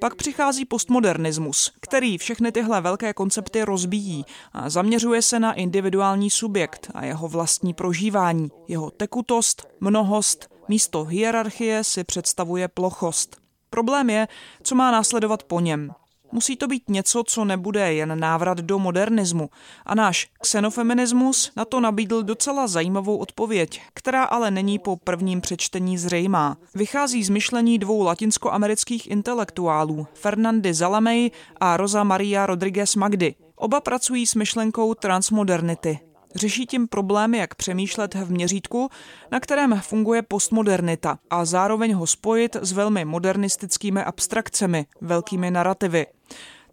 Pak 0.00 0.14
přichází 0.14 0.64
postmodernismus, 0.64 1.72
který 1.80 2.18
všechny 2.18 2.52
tyhle 2.52 2.80
velké 2.80 3.14
koncepty 3.14 3.64
rozbíjí 3.64 4.24
a 4.52 4.70
zaměřuje 4.70 5.22
se 5.22 5.40
na 5.40 5.52
individuální 5.52 6.30
subjekt 6.30 6.90
a 6.94 7.04
jeho 7.04 7.28
vlastní 7.28 7.74
prožívání, 7.74 8.50
jeho 8.68 8.90
tekutost, 8.90 9.68
mnohost, 9.80 10.55
místo 10.68 11.04
hierarchie 11.04 11.84
si 11.84 12.04
představuje 12.04 12.68
plochost. 12.68 13.36
Problém 13.70 14.10
je, 14.10 14.28
co 14.62 14.74
má 14.74 14.90
následovat 14.90 15.42
po 15.42 15.60
něm. 15.60 15.90
Musí 16.32 16.56
to 16.56 16.66
být 16.66 16.82
něco, 16.88 17.24
co 17.26 17.44
nebude 17.44 17.92
jen 17.92 18.20
návrat 18.20 18.58
do 18.58 18.78
modernismu. 18.78 19.50
A 19.86 19.94
náš 19.94 20.28
xenofeminismus 20.40 21.52
na 21.56 21.64
to 21.64 21.80
nabídl 21.80 22.22
docela 22.22 22.66
zajímavou 22.66 23.16
odpověď, 23.16 23.82
která 23.94 24.24
ale 24.24 24.50
není 24.50 24.78
po 24.78 24.96
prvním 24.96 25.40
přečtení 25.40 25.98
zřejmá. 25.98 26.56
Vychází 26.74 27.24
z 27.24 27.28
myšlení 27.28 27.78
dvou 27.78 28.02
latinskoamerických 28.02 29.10
intelektuálů, 29.10 30.06
Fernandy 30.14 30.74
Zalamej 30.74 31.30
a 31.60 31.76
Rosa 31.76 32.04
Maria 32.04 32.46
Rodriguez 32.46 32.94
Magdy. 32.94 33.34
Oba 33.56 33.80
pracují 33.80 34.26
s 34.26 34.34
myšlenkou 34.34 34.94
transmodernity, 34.94 35.98
Řeší 36.36 36.66
tím 36.66 36.88
problém, 36.88 37.34
jak 37.34 37.54
přemýšlet 37.54 38.14
v 38.14 38.30
měřítku, 38.30 38.88
na 39.30 39.40
kterém 39.40 39.80
funguje 39.80 40.22
postmodernita 40.22 41.18
a 41.30 41.44
zároveň 41.44 41.92
ho 41.92 42.06
spojit 42.06 42.56
s 42.60 42.72
velmi 42.72 43.04
modernistickými 43.04 44.02
abstrakcemi, 44.02 44.86
velkými 45.00 45.50
narrativy. 45.50 46.06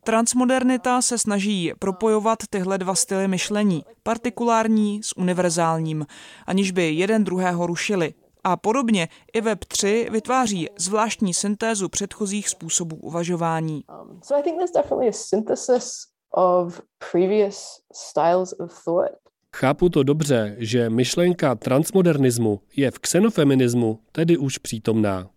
Transmodernita 0.03 1.01
se 1.01 1.17
snaží 1.17 1.73
propojovat 1.79 2.39
tyhle 2.49 2.77
dva 2.77 2.95
styly 2.95 3.27
myšlení, 3.27 3.85
partikulární 4.03 5.03
s 5.03 5.17
univerzálním, 5.17 6.05
aniž 6.47 6.71
by 6.71 6.91
jeden 6.91 7.23
druhého 7.23 7.67
rušili. 7.67 8.13
A 8.43 8.57
podobně 8.57 9.07
i 9.33 9.41
Web3 9.41 10.11
vytváří 10.11 10.69
zvláštní 10.77 11.33
syntézu 11.33 11.89
předchozích 11.89 12.49
způsobů 12.49 12.95
uvažování. 12.95 13.83
Um, 14.01 14.19
so 14.23 14.39
I 14.39 14.43
think 14.43 14.55
there's 14.57 14.71
definitely 14.71 15.09
a 15.09 15.11
synthesis 15.11 16.07
of 16.31 16.81
previous 17.11 17.81
styles 17.93 18.53
of 18.59 18.83
thought 18.83 19.23
Chápu 19.55 19.89
to 19.89 20.03
dobře, 20.03 20.55
že 20.57 20.89
myšlenka 20.89 21.55
transmodernismu 21.55 22.59
je 22.75 22.91
v 22.91 22.99
xenofeminismu 22.99 23.99
tedy 24.11 24.37
už 24.37 24.57
přítomná. 24.57 25.29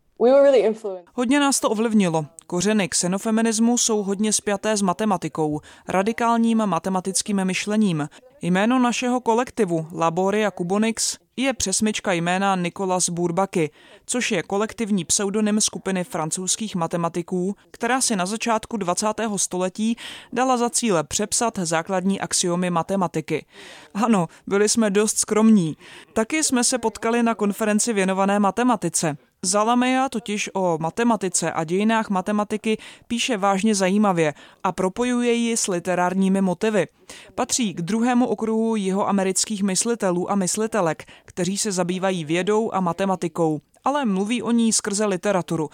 Hodně 1.14 1.40
nás 1.40 1.60
to 1.60 1.70
ovlivnilo. 1.70 2.26
Kořeny 2.46 2.88
xenofeminismu 2.88 3.78
jsou 3.78 4.02
hodně 4.02 4.32
spjaté 4.32 4.76
s 4.76 4.82
matematikou, 4.82 5.60
radikálním 5.88 6.66
matematickým 6.66 7.44
myšlením. 7.44 8.08
Jméno 8.42 8.78
našeho 8.78 9.20
kolektivu 9.20 9.86
Laboria 9.92 10.50
Kubonix 10.50 11.18
je 11.36 11.52
přesmička 11.52 12.12
jména 12.12 12.56
Nicolas 12.56 13.08
Bourbaki, 13.08 13.70
což 14.06 14.30
je 14.30 14.42
kolektivní 14.42 15.04
pseudonym 15.04 15.60
skupiny 15.60 16.04
francouzských 16.04 16.76
matematiků, 16.76 17.56
která 17.70 18.00
si 18.00 18.16
na 18.16 18.26
začátku 18.26 18.76
20. 18.76 19.06
století 19.36 19.96
dala 20.32 20.56
za 20.56 20.70
cíle 20.70 21.04
přepsat 21.04 21.58
základní 21.58 22.20
axiomy 22.20 22.70
matematiky. 22.70 23.46
Ano, 23.94 24.26
byli 24.46 24.68
jsme 24.68 24.90
dost 24.90 25.18
skromní. 25.18 25.76
Taky 26.12 26.44
jsme 26.44 26.64
se 26.64 26.78
potkali 26.78 27.22
na 27.22 27.34
konferenci 27.34 27.92
věnované 27.92 28.38
matematice. 28.38 29.16
Zalameja 29.42 30.08
totiž 30.08 30.50
o 30.54 30.78
matematice 30.80 31.52
a 31.52 31.64
dějinách 31.64 32.10
matematiky 32.10 32.78
píše 33.08 33.36
vážně 33.36 33.74
zajímavě 33.74 34.34
a 34.64 34.72
propojuje 34.72 35.32
ji 35.32 35.56
s 35.56 35.68
literárními 35.68 36.40
motivy. 36.40 36.86
Patří 37.34 37.74
k 37.74 37.82
druhému 37.82 38.26
okruhu 38.26 38.76
jeho 38.76 39.08
amerických 39.08 39.62
myslitelů 39.62 40.30
a 40.30 40.34
myslitelek, 40.34 41.04
kteří 41.24 41.58
se 41.58 41.72
zabývají 41.72 42.24
vědou 42.24 42.74
a 42.74 42.80
matematikou, 42.80 43.60
ale 43.84 44.04
mluví 44.04 44.42
o 44.42 44.50
ní 44.50 44.72
skrze 44.72 45.06
literaturu. 45.06 45.70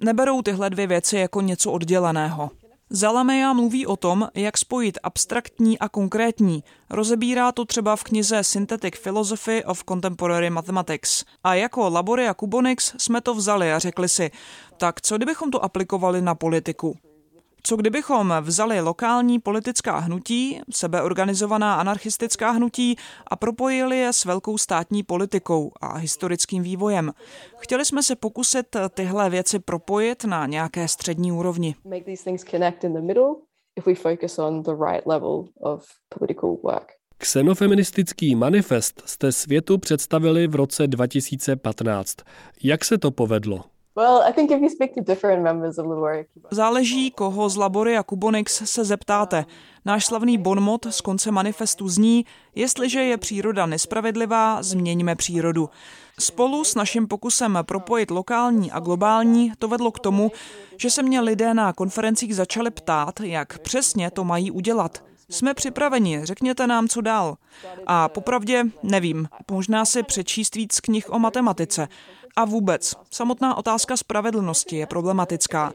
Neberou 0.00 0.42
tyhle 0.42 0.70
dvě 0.70 0.86
věci 0.86 1.16
jako 1.16 1.40
něco 1.40 1.72
odděleného. 1.72 2.50
Zalameja 2.90 3.52
mluví 3.52 3.86
o 3.86 3.96
tom, 3.96 4.28
jak 4.34 4.58
spojit 4.58 4.98
abstraktní 5.02 5.78
a 5.78 5.88
konkrétní. 5.88 6.64
Rozebírá 6.90 7.52
to 7.52 7.64
třeba 7.64 7.96
v 7.96 8.04
knize 8.04 8.44
Synthetic 8.44 8.98
Philosophy 8.98 9.64
of 9.64 9.84
Contemporary 9.88 10.50
Mathematics. 10.50 11.24
A 11.44 11.54
jako 11.54 11.90
Laboria 11.90 12.34
Kubonix 12.34 12.94
jsme 12.98 13.20
to 13.20 13.34
vzali 13.34 13.72
a 13.72 13.78
řekli 13.78 14.08
si, 14.08 14.30
tak 14.76 15.00
co 15.00 15.16
kdybychom 15.16 15.50
to 15.50 15.64
aplikovali 15.64 16.22
na 16.22 16.34
politiku? 16.34 16.98
Co 17.66 17.76
kdybychom 17.76 18.34
vzali 18.40 18.80
lokální 18.80 19.38
politická 19.38 19.98
hnutí, 19.98 20.60
sebeorganizovaná 20.70 21.74
anarchistická 21.74 22.50
hnutí 22.50 22.96
a 23.26 23.36
propojili 23.36 23.98
je 23.98 24.12
s 24.12 24.24
velkou 24.24 24.58
státní 24.58 25.02
politikou 25.02 25.72
a 25.80 25.96
historickým 25.96 26.62
vývojem? 26.62 27.12
Chtěli 27.58 27.84
jsme 27.84 28.02
se 28.02 28.16
pokusit 28.16 28.76
tyhle 28.94 29.30
věci 29.30 29.58
propojit 29.58 30.24
na 30.24 30.46
nějaké 30.46 30.88
střední 30.88 31.32
úrovni. 31.32 31.74
Xenofeministický 37.18 38.34
manifest 38.34 39.02
jste 39.06 39.32
světu 39.32 39.78
představili 39.78 40.46
v 40.46 40.54
roce 40.54 40.86
2015. 40.86 42.16
Jak 42.62 42.84
se 42.84 42.98
to 42.98 43.10
povedlo? 43.10 43.73
Záleží, 46.50 47.10
koho 47.10 47.48
z 47.48 47.56
Labory 47.56 47.96
a 47.96 48.02
Kubonix 48.02 48.62
se 48.64 48.84
zeptáte. 48.84 49.44
Náš 49.84 50.06
slavný 50.06 50.38
bonmot 50.38 50.86
z 50.90 51.00
konce 51.00 51.30
manifestu 51.30 51.88
zní, 51.88 52.26
jestliže 52.54 53.02
je 53.02 53.16
příroda 53.16 53.66
nespravedlivá, 53.66 54.62
změňme 54.62 55.16
přírodu. 55.16 55.70
Spolu 56.18 56.64
s 56.64 56.74
naším 56.74 57.08
pokusem 57.08 57.58
propojit 57.62 58.10
lokální 58.10 58.72
a 58.72 58.80
globální 58.80 59.52
to 59.58 59.68
vedlo 59.68 59.92
k 59.92 60.00
tomu, 60.00 60.32
že 60.76 60.90
se 60.90 61.02
mě 61.02 61.20
lidé 61.20 61.54
na 61.54 61.72
konferencích 61.72 62.36
začali 62.36 62.70
ptát, 62.70 63.20
jak 63.20 63.58
přesně 63.58 64.10
to 64.10 64.24
mají 64.24 64.50
udělat. 64.50 65.02
Jsme 65.30 65.54
připraveni, 65.54 66.20
řekněte 66.24 66.66
nám, 66.66 66.88
co 66.88 67.00
dál. 67.00 67.36
A 67.86 68.08
popravdě 68.08 68.64
nevím, 68.82 69.28
možná 69.50 69.84
si 69.84 70.02
přečíst 70.02 70.54
víc 70.54 70.80
knih 70.80 71.10
o 71.12 71.18
matematice. 71.18 71.88
A 72.36 72.44
vůbec, 72.44 72.94
samotná 73.10 73.54
otázka 73.54 73.96
spravedlnosti 73.96 74.76
je 74.76 74.86
problematická. 74.86 75.72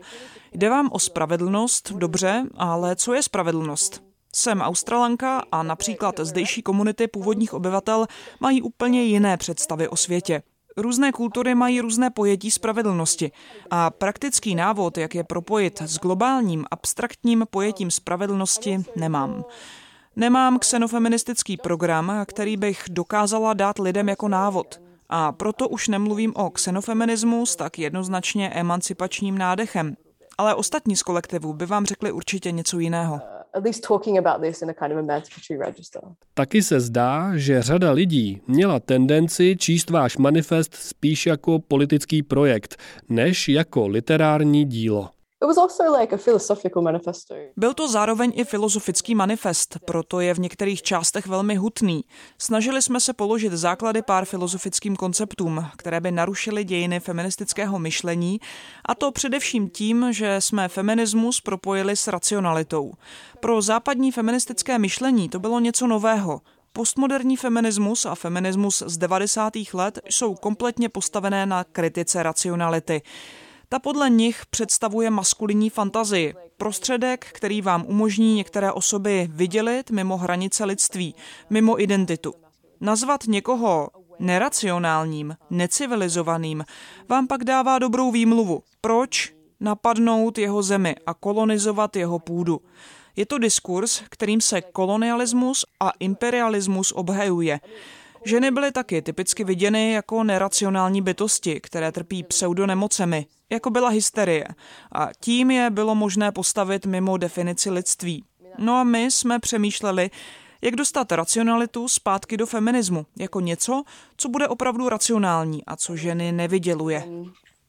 Jde 0.53 0.70
vám 0.70 0.89
o 0.91 1.00
spravedlnost, 1.00 1.91
dobře, 1.91 2.46
ale 2.58 2.96
co 2.96 3.13
je 3.13 3.24
spravedlnost? 3.24 4.03
Jsem 4.36 4.62
Australanka 4.62 5.44
a 5.51 5.63
například 5.63 6.20
zdejší 6.20 6.62
komunity 6.62 7.08
původních 7.08 7.53
obyvatel 7.53 8.08
mají 8.39 8.62
úplně 8.62 9.03
jiné 9.03 9.38
představy 9.38 9.88
o 9.88 9.96
světě. 9.96 10.44
Různé 10.81 11.12
kultury 11.12 11.55
mají 11.55 11.81
různé 11.81 12.09
pojetí 12.09 12.51
spravedlnosti 12.51 13.31
a 13.71 13.89
praktický 13.89 14.55
návod, 14.55 14.98
jak 14.98 15.15
je 15.15 15.24
propojit 15.24 15.81
s 15.81 16.00
globálním 16.00 16.65
abstraktním 16.71 17.45
pojetím 17.50 17.91
spravedlnosti, 17.91 18.83
nemám. 18.95 19.43
Nemám 20.15 20.59
xenofeministický 20.59 21.57
program, 21.57 22.12
který 22.25 22.57
bych 22.57 22.83
dokázala 22.89 23.53
dát 23.53 23.79
lidem 23.79 24.09
jako 24.09 24.27
návod. 24.27 24.81
A 25.09 25.31
proto 25.31 25.69
už 25.69 25.88
nemluvím 25.88 26.33
o 26.36 26.50
xenofeminismu 26.50 27.45
s 27.45 27.55
tak 27.55 27.79
jednoznačně 27.79 28.50
emancipačním 28.50 29.38
nádechem. 29.38 29.95
Ale 30.38 30.55
ostatní 30.55 30.95
z 30.95 31.03
kolektivu 31.03 31.53
by 31.53 31.65
vám 31.65 31.86
řekli 31.86 32.12
určitě 32.12 32.51
něco 32.51 32.79
jiného 32.79 33.21
at 33.53 33.63
least 33.63 33.84
talking 33.84 34.18
about 34.18 34.41
this 34.41 34.62
in 34.62 34.70
a 34.70 34.74
kind 34.74 34.91
of 34.91 35.00
emancipatory 35.00 35.60
register. 35.60 36.01
Taky 36.34 36.63
se 36.63 36.79
zdá, 36.79 37.32
že 37.36 37.62
řada 37.62 37.91
lidí 37.91 38.41
měla 38.48 38.79
tendenci 38.79 39.56
číst 39.60 39.89
váš 39.89 40.18
manifest 40.18 40.75
spíš 40.75 41.25
jako 41.25 41.60
politický 41.60 42.24
projekt, 42.24 42.77
než 43.10 43.50
jako 43.50 43.88
literární 43.88 44.65
dílo. 44.65 45.10
Byl 47.58 47.74
to 47.74 47.88
zároveň 47.88 48.31
i 48.36 48.43
filozofický 48.43 49.15
manifest, 49.15 49.77
proto 49.86 50.19
je 50.19 50.34
v 50.34 50.39
některých 50.39 50.81
částech 50.81 51.27
velmi 51.27 51.55
hutný. 51.55 52.03
Snažili 52.38 52.81
jsme 52.81 53.00
se 53.00 53.13
položit 53.13 53.53
základy 53.53 54.01
pár 54.01 54.25
filozofickým 54.25 54.96
konceptům, 54.96 55.65
které 55.77 56.01
by 56.01 56.12
narušily 56.12 56.63
dějiny 56.63 57.00
feministického 57.00 57.79
myšlení, 57.79 58.39
a 58.86 58.96
to 58.96 59.12
především 59.12 59.69
tím, 59.69 60.13
že 60.13 60.41
jsme 60.41 60.67
feminismus 60.67 61.41
propojili 61.41 61.96
s 61.96 62.08
racionalitou. 62.08 62.93
Pro 63.39 63.62
západní 63.62 64.12
feministické 64.12 64.79
myšlení 64.79 65.29
to 65.29 65.39
bylo 65.39 65.60
něco 65.60 65.88
nového. 65.88 66.41
Postmoderní 66.74 67.38
feminismus 67.38 68.05
a 68.05 68.15
feminismus 68.15 68.84
z 68.86 68.98
90. 68.98 69.53
let 69.74 70.00
jsou 70.10 70.36
kompletně 70.36 70.89
postavené 70.89 71.46
na 71.46 71.63
kritice 71.63 72.24
racionality. 72.24 73.01
Ta 73.71 73.79
podle 73.79 74.09
nich 74.09 74.45
představuje 74.49 75.09
maskulinní 75.09 75.69
fantazii, 75.69 76.33
prostředek, 76.57 77.25
který 77.33 77.61
vám 77.61 77.85
umožní 77.88 78.35
některé 78.35 78.71
osoby 78.71 79.29
vydělit 79.31 79.91
mimo 79.91 80.17
hranice 80.17 80.65
lidství, 80.65 81.15
mimo 81.49 81.81
identitu. 81.81 82.33
Nazvat 82.81 83.23
někoho 83.27 83.89
neracionálním, 84.19 85.35
necivilizovaným 85.49 86.65
vám 87.09 87.27
pak 87.27 87.43
dává 87.43 87.79
dobrou 87.79 88.11
výmluvu. 88.11 88.63
Proč 88.81 89.33
napadnout 89.59 90.38
jeho 90.38 90.63
zemi 90.63 90.95
a 91.05 91.13
kolonizovat 91.13 91.95
jeho 91.95 92.19
půdu? 92.19 92.61
Je 93.15 93.25
to 93.25 93.38
diskurs, 93.38 94.03
kterým 94.10 94.41
se 94.41 94.62
kolonialismus 94.62 95.65
a 95.79 95.91
imperialismus 95.99 96.91
obhajuje. 96.91 97.60
Ženy 98.23 98.51
byly 98.51 98.71
taky 98.71 99.01
typicky 99.01 99.43
viděny 99.43 99.91
jako 99.91 100.23
neracionální 100.23 101.01
bytosti, 101.01 101.60
které 101.60 101.91
trpí 101.91 102.23
pseudonemocemi, 102.23 103.25
jako 103.49 103.69
byla 103.69 103.89
hysterie. 103.89 104.45
A 104.91 105.10
tím 105.19 105.51
je 105.51 105.69
bylo 105.69 105.95
možné 105.95 106.32
postavit 106.32 106.86
mimo 106.86 107.17
definici 107.17 107.69
lidství. 107.69 108.23
No 108.58 108.75
a 108.75 108.84
my 108.84 109.12
jsme 109.12 109.39
přemýšleli, 109.39 110.10
jak 110.62 110.75
dostat 110.75 111.12
racionalitu 111.12 111.88
zpátky 111.88 112.38
do 112.38 112.45
feminismu, 112.45 113.05
jako 113.19 113.39
něco, 113.39 113.84
co 114.17 114.29
bude 114.29 114.47
opravdu 114.47 114.89
racionální 114.89 115.65
a 115.65 115.75
co 115.75 115.95
ženy 115.95 116.32
nevyděluje. 116.32 117.03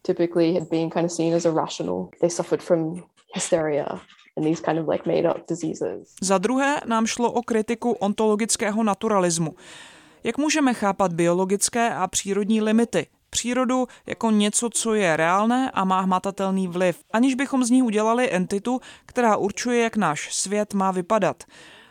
Typically 0.02 0.54
had 0.54 0.68
been 0.68 0.90
kind 0.90 1.04
of 1.04 1.12
seen 1.12 1.34
as 1.34 1.44
irrational. 1.44 2.08
They 2.20 2.30
suffered 2.30 2.62
from 2.62 3.02
hysteria. 3.34 3.86
Za 6.22 6.38
druhé 6.38 6.80
nám 6.86 7.06
šlo 7.06 7.32
o 7.32 7.42
kritiku 7.42 7.90
ontologického 7.90 8.82
naturalismu. 8.82 9.54
Jak 10.24 10.38
můžeme 10.38 10.74
chápat 10.74 11.12
biologické 11.12 11.94
a 11.94 12.06
přírodní 12.06 12.62
limity, 12.62 13.06
přírodu 13.30 13.86
jako 14.06 14.30
něco, 14.30 14.70
co 14.70 14.94
je 14.94 15.16
reálné 15.16 15.70
a 15.70 15.84
má 15.84 16.00
hmatatelný 16.00 16.68
vliv, 16.68 16.98
aniž 17.12 17.34
bychom 17.34 17.64
z 17.64 17.70
ní 17.70 17.82
udělali 17.82 18.30
entitu, 18.30 18.80
která 19.06 19.36
určuje, 19.36 19.82
jak 19.82 19.96
náš 19.96 20.34
svět 20.34 20.74
má 20.74 20.90
vypadat. 20.90 21.44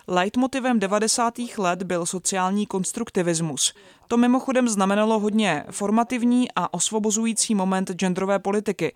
Leitmotivem 0.08 0.80
90. 0.80 1.34
let 1.58 1.84
byl 1.84 2.06
sociální 2.06 2.65
konstruktivismus. 2.65 3.74
To 4.08 4.18
mimochodem 4.18 4.70
znamenalo 4.70 5.20
hodně 5.20 5.63
formativní 5.72 6.48
a 6.56 6.74
osvobozující 6.74 7.56
moment 7.56 7.92
genderové 7.92 8.39
politiky. 8.39 8.94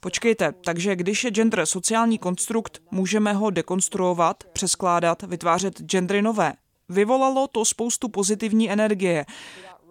Počkejte, 0.00 0.52
takže 0.64 0.96
když 0.96 1.24
je 1.24 1.30
gender 1.30 1.66
sociální 1.66 2.18
konstrukt, 2.18 2.82
můžeme 2.90 3.32
ho 3.32 3.50
dekonstruovat, 3.50 4.44
přeskládat, 4.52 5.22
vytvářet 5.22 5.82
gendry 5.82 6.22
nové. 6.22 6.52
Vyvolalo 6.90 7.46
to 7.46 7.64
spoustu 7.64 8.08
pozitivní 8.08 8.70
energie. 8.70 9.26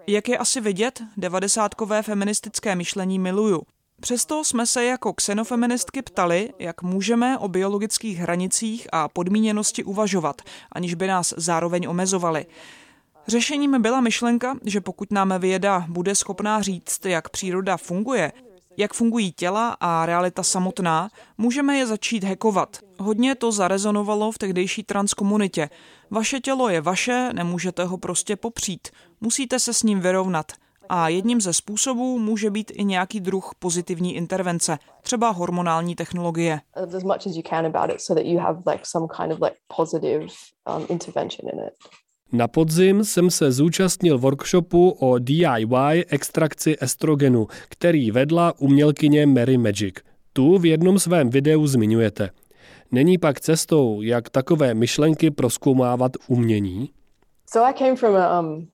Jak 0.08 0.30
je 0.30 0.38
asi 0.38 0.62
vidět, 0.62 1.02
devadesátkové 1.18 2.04
feministické 2.04 2.76
myšlení 2.76 3.20
miluju. 3.20 3.62
Přesto 4.02 4.44
jsme 4.44 4.66
se 4.66 4.86
jako 4.86 5.14
xenofeministky 5.14 6.02
ptali, 6.02 6.50
jak 6.60 6.82
můžeme 6.82 7.38
o 7.38 7.48
biologických 7.48 8.18
hranicích 8.18 8.88
a 8.92 9.08
podmíněnosti 9.08 9.84
uvažovat, 9.84 10.42
aniž 10.72 10.94
by 10.94 11.08
nás 11.08 11.34
zároveň 11.38 11.88
omezovali. 11.90 12.46
Řešením 13.28 13.82
byla 13.82 14.02
myšlenka, 14.02 14.58
že 14.66 14.82
pokud 14.82 15.12
nám 15.12 15.34
věda 15.40 15.86
bude 15.90 16.16
schopná 16.16 16.62
říct, 16.62 17.06
jak 17.06 17.30
příroda 17.30 17.78
funguje, 17.78 18.32
jak 18.80 18.94
fungují 18.94 19.32
těla 19.32 19.78
a 19.80 20.06
realita 20.06 20.44
samotná, 20.44 21.10
můžeme 21.38 21.78
je 21.78 21.88
začít 21.88 22.24
hekovat. 22.24 22.78
Hodně 23.00 23.36
to 23.36 23.52
zarezonovalo 23.52 24.32
v 24.32 24.38
tehdejší 24.38 24.84
transkomunitě. 24.84 25.70
Vaše 26.12 26.40
tělo 26.40 26.70
je 26.70 26.82
vaše, 26.82 27.30
nemůžete 27.34 27.84
ho 27.84 27.98
prostě 27.98 28.36
popřít. 28.36 28.88
Musíte 29.22 29.60
se 29.60 29.74
s 29.74 29.84
ním 29.84 30.00
vyrovnat. 30.00 30.52
A 30.90 31.10
jedním 31.10 31.42
ze 31.42 31.54
způsobů 31.54 32.20
může 32.20 32.50
být 32.50 32.72
i 32.76 32.84
nějaký 32.84 33.20
druh 33.20 33.52
pozitivní 33.60 34.16
intervence, 34.16 34.80
třeba 35.02 35.30
hormonální 35.30 35.96
technologie. 35.96 36.62
Na 42.32 42.48
podzim 42.48 43.04
jsem 43.04 43.30
se 43.30 43.52
zúčastnil 43.52 44.18
workshopu 44.18 44.90
o 44.90 45.20
DIY 45.20 46.06
extrakci 46.08 46.76
estrogenu, 46.82 47.48
který 47.70 48.12
vedla 48.12 48.54
umělkyně 48.60 49.26
Mary 49.26 49.58
Magic. 49.58 49.96
Tu 50.34 50.58
v 50.58 50.66
jednom 50.66 51.00
svém 51.00 51.30
videu 51.30 51.68
zmiňujete. 51.68 52.30
Není 52.92 53.18
pak 53.18 53.40
cestou, 53.40 54.02
jak 54.02 54.30
takové 54.30 54.74
myšlenky 54.74 55.32
proskoumávat 55.32 56.12
umění? 56.28 56.90
Um, 57.56 58.68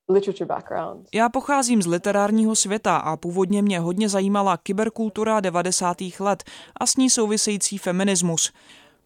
Já 1.14 1.30
pocházím 1.30 1.82
z 1.82 1.88
literárního 1.88 2.56
světa 2.56 2.98
a 2.98 3.18
původně 3.18 3.62
mě 3.62 3.80
hodně 3.80 4.10
zajímala 4.10 4.58
kyberkultura 4.58 5.40
90. 5.40 5.98
let 6.20 6.44
a 6.80 6.86
s 6.86 6.98
ní 6.98 7.10
související 7.10 7.78
feminismus. 7.78 8.52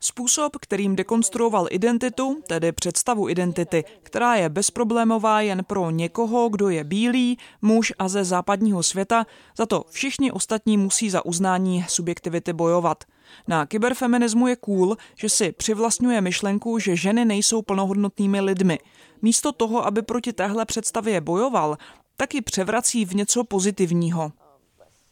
Způsob, 0.02 0.58
kterým 0.62 0.96
dekonstruoval 0.96 1.68
identitu, 1.72 2.42
tedy 2.48 2.72
představu 2.72 3.30
identity, 3.30 3.84
která 4.04 4.36
je 4.36 4.50
bezproblémová 4.50 5.42
jen 5.42 5.64
pro 5.64 5.90
někoho, 5.90 6.50
kdo 6.50 6.70
je 6.70 6.84
bílý, 6.84 7.38
muž 7.62 7.94
a 8.00 8.08
ze 8.08 8.24
západního 8.24 8.84
světa, 8.84 9.26
za 9.58 9.66
to 9.66 9.86
všichni 9.90 10.32
ostatní 10.32 10.78
musí 10.78 11.10
za 11.10 11.26
uznání 11.26 11.86
subjektivity 11.90 12.54
bojovat. 12.54 13.04
Na 13.48 13.66
kyberfeminismu 13.66 14.48
je 14.48 14.56
cool, 14.56 14.98
že 15.16 15.30
si 15.30 15.52
přivlastňuje 15.52 16.22
myšlenku, 16.22 16.80
že 16.80 16.96
ženy 16.96 17.26
nejsou 17.26 17.62
plnohodnotnými 17.62 18.42
lidmi. 18.42 18.80
Místo 19.22 19.52
toho, 19.52 19.86
aby 19.86 20.02
proti 20.02 20.34
téhle 20.34 20.66
představě 20.66 21.22
bojoval, 21.22 21.78
taky 22.18 22.42
převrací 22.42 23.06
v 23.06 23.16
něco 23.16 23.44
pozitivního. 23.44 24.32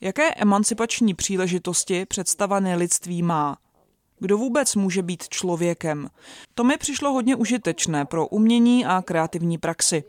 Jaké 0.01 0.33
emancipační 0.33 1.13
příležitosti 1.13 2.05
představa 2.05 2.57
lidství 2.75 3.23
má? 3.23 3.57
Kdo 4.19 4.37
vůbec 4.37 4.75
může 4.75 5.01
být 5.01 5.29
člověkem? 5.29 6.09
To 6.55 6.63
mi 6.63 6.77
přišlo 6.77 7.11
hodně 7.11 7.35
užitečné 7.35 8.05
pro 8.05 8.27
umění 8.27 8.85
a 8.85 9.01
kreativní 9.01 9.57
praxi. 9.57 10.03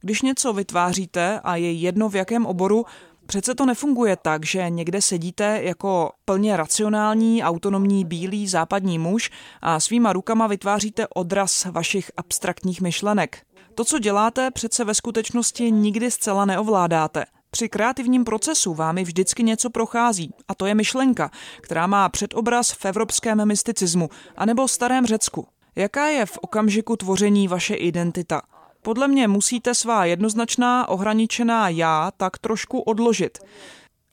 Když 0.00 0.22
něco 0.22 0.52
vytváříte 0.52 1.40
a 1.40 1.56
je 1.56 1.72
jedno 1.72 2.08
v 2.08 2.16
jakém 2.16 2.46
oboru, 2.46 2.86
Přece 3.30 3.54
to 3.54 3.66
nefunguje 3.66 4.16
tak, 4.16 4.46
že 4.46 4.70
někde 4.70 5.02
sedíte 5.02 5.60
jako 5.62 6.10
plně 6.24 6.56
racionální, 6.56 7.42
autonomní 7.42 8.04
bílý 8.04 8.48
západní 8.48 8.98
muž 8.98 9.30
a 9.62 9.80
svýma 9.80 10.12
rukama 10.12 10.46
vytváříte 10.46 11.06
odraz 11.14 11.64
vašich 11.64 12.10
abstraktních 12.16 12.80
myšlenek. 12.80 13.46
To, 13.74 13.84
co 13.84 13.98
děláte, 13.98 14.50
přece 14.50 14.84
ve 14.84 14.94
skutečnosti 14.94 15.70
nikdy 15.70 16.10
zcela 16.10 16.44
neovládáte. 16.44 17.24
Při 17.50 17.68
kreativním 17.68 18.24
procesu 18.24 18.74
vámi 18.74 19.04
vždycky 19.04 19.42
něco 19.42 19.70
prochází, 19.70 20.34
a 20.48 20.54
to 20.54 20.66
je 20.66 20.74
myšlenka, 20.74 21.30
která 21.60 21.86
má 21.86 22.08
předobraz 22.08 22.72
v 22.72 22.84
evropském 22.84 23.48
mysticismu 23.48 24.08
anebo 24.36 24.68
starém 24.68 25.06
Řecku. 25.06 25.46
Jaká 25.76 26.06
je 26.06 26.26
v 26.26 26.38
okamžiku 26.38 26.96
tvoření 26.96 27.48
vaše 27.48 27.74
identita? 27.74 28.42
Podle 28.82 29.08
mě 29.08 29.28
musíte 29.28 29.74
svá 29.74 30.04
jednoznačná 30.04 30.88
ohraničená 30.88 31.68
já 31.68 32.10
tak 32.16 32.38
trošku 32.38 32.80
odložit. 32.80 33.38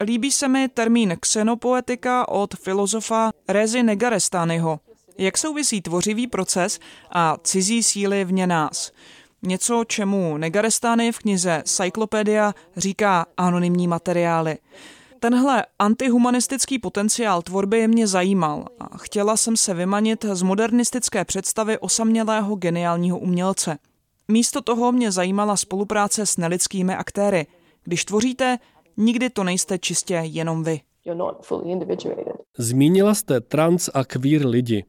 Líbí 0.03 0.31
se 0.31 0.47
mi 0.47 0.69
termín 0.69 1.17
xenopoetika 1.19 2.27
od 2.27 2.55
filozofa 2.55 3.31
Rezi 3.47 3.83
Negarestányho. 3.83 4.79
Jak 5.17 5.37
souvisí 5.37 5.81
tvořivý 5.81 6.27
proces 6.27 6.79
a 7.11 7.37
cizí 7.43 7.83
síly 7.83 8.25
vně 8.25 8.47
nás? 8.47 8.91
Něco, 9.43 9.83
čemu 9.87 10.37
Negarestány 10.37 11.11
v 11.11 11.19
knize 11.19 11.63
Cyclopedia 11.65 12.53
říká 12.77 13.25
anonymní 13.37 13.87
materiály. 13.87 14.57
Tenhle 15.19 15.65
antihumanistický 15.79 16.79
potenciál 16.79 17.41
tvorby 17.41 17.87
mě 17.87 18.07
zajímal 18.07 18.65
a 18.79 18.97
chtěla 18.97 19.37
jsem 19.37 19.57
se 19.57 19.73
vymanit 19.73 20.25
z 20.31 20.41
modernistické 20.41 21.25
představy 21.25 21.77
osamělého 21.77 22.55
geniálního 22.55 23.19
umělce. 23.19 23.77
Místo 24.27 24.61
toho 24.61 24.91
mě 24.91 25.11
zajímala 25.11 25.57
spolupráce 25.57 26.25
s 26.25 26.37
nelidskými 26.37 26.95
aktéry. 26.95 27.47
Když 27.83 28.05
tvoříte, 28.05 28.57
nikdy 28.97 29.29
to 29.29 29.43
nejste 29.43 29.77
čistě 29.77 30.13
jenom 30.13 30.63
vy. 30.63 30.81
Zmínila 32.57 33.13
jste 33.13 33.41
trans 33.41 33.89
a 33.93 34.03
queer 34.03 34.45
lidi. 34.45 34.85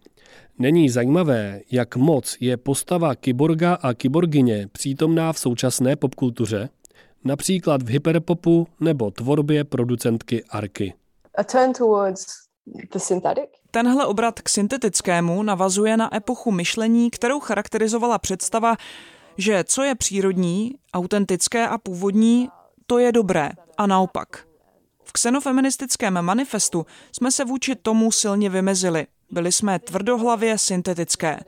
Není 0.60 0.88
zajímavé, 0.88 1.60
jak 1.70 1.96
moc 1.96 2.36
je 2.40 2.56
postava 2.56 3.14
kyborga 3.14 3.74
a 3.74 3.94
kyborgyně 3.94 4.68
přítomná 4.72 5.32
v 5.32 5.38
současné 5.38 5.96
popkultuře? 5.96 6.68
Například 7.24 7.82
v 7.82 7.88
hyperpopu 7.88 8.66
nebo 8.80 9.10
tvorbě 9.10 9.64
producentky 9.64 10.44
Arky. 10.44 10.94
Tenhle 13.70 14.06
obrat 14.06 14.40
k 14.40 14.48
syntetickému 14.48 15.42
navazuje 15.42 15.96
na 15.96 16.16
epochu 16.16 16.50
myšlení, 16.50 17.10
kterou 17.10 17.40
charakterizovala 17.40 18.18
představa, 18.18 18.76
že 19.36 19.64
co 19.64 19.82
je 19.82 19.94
přírodní, 19.94 20.74
autentické 20.94 21.68
a 21.68 21.78
původní, 21.78 22.48
to 22.86 22.98
je 22.98 23.12
dobré 23.12 23.50
a 23.76 23.86
naopak. 23.86 24.46
V 25.04 25.12
xenofeministickém 25.12 26.22
manifestu 26.22 26.86
jsme 27.12 27.32
se 27.32 27.44
vůči 27.44 27.74
tomu 27.74 28.12
silně 28.12 28.50
vymezili. 28.50 29.06
Byli 29.30 29.52
jsme 29.52 29.78
tvrdohlavě 29.78 30.58
syntetické. 30.58 31.40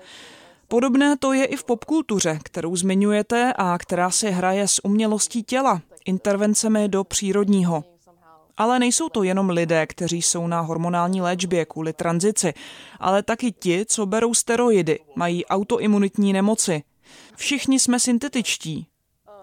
Podobné 0.68 1.16
to 1.16 1.32
je 1.32 1.44
i 1.44 1.56
v 1.56 1.64
popkultuře, 1.64 2.38
kterou 2.42 2.76
zmiňujete 2.76 3.52
a 3.56 3.78
která 3.78 4.10
si 4.10 4.30
hraje 4.30 4.68
s 4.68 4.84
umělostí 4.84 5.42
těla, 5.42 5.82
intervencemi 6.04 6.88
do 6.88 7.04
přírodního. 7.04 7.84
Ale 8.56 8.78
nejsou 8.78 9.08
to 9.08 9.22
jenom 9.22 9.50
lidé, 9.50 9.86
kteří 9.86 10.22
jsou 10.22 10.46
na 10.46 10.60
hormonální 10.60 11.20
léčbě 11.20 11.64
kvůli 11.64 11.92
tranzici, 11.92 12.54
ale 13.00 13.22
taky 13.22 13.52
ti, 13.52 13.84
co 13.88 14.06
berou 14.06 14.34
steroidy, 14.34 14.98
mají 15.16 15.46
autoimunitní 15.46 16.32
nemoci, 16.32 16.82
Všichni 17.36 17.78
jsme 17.78 18.00
syntetičtí. 18.00 18.86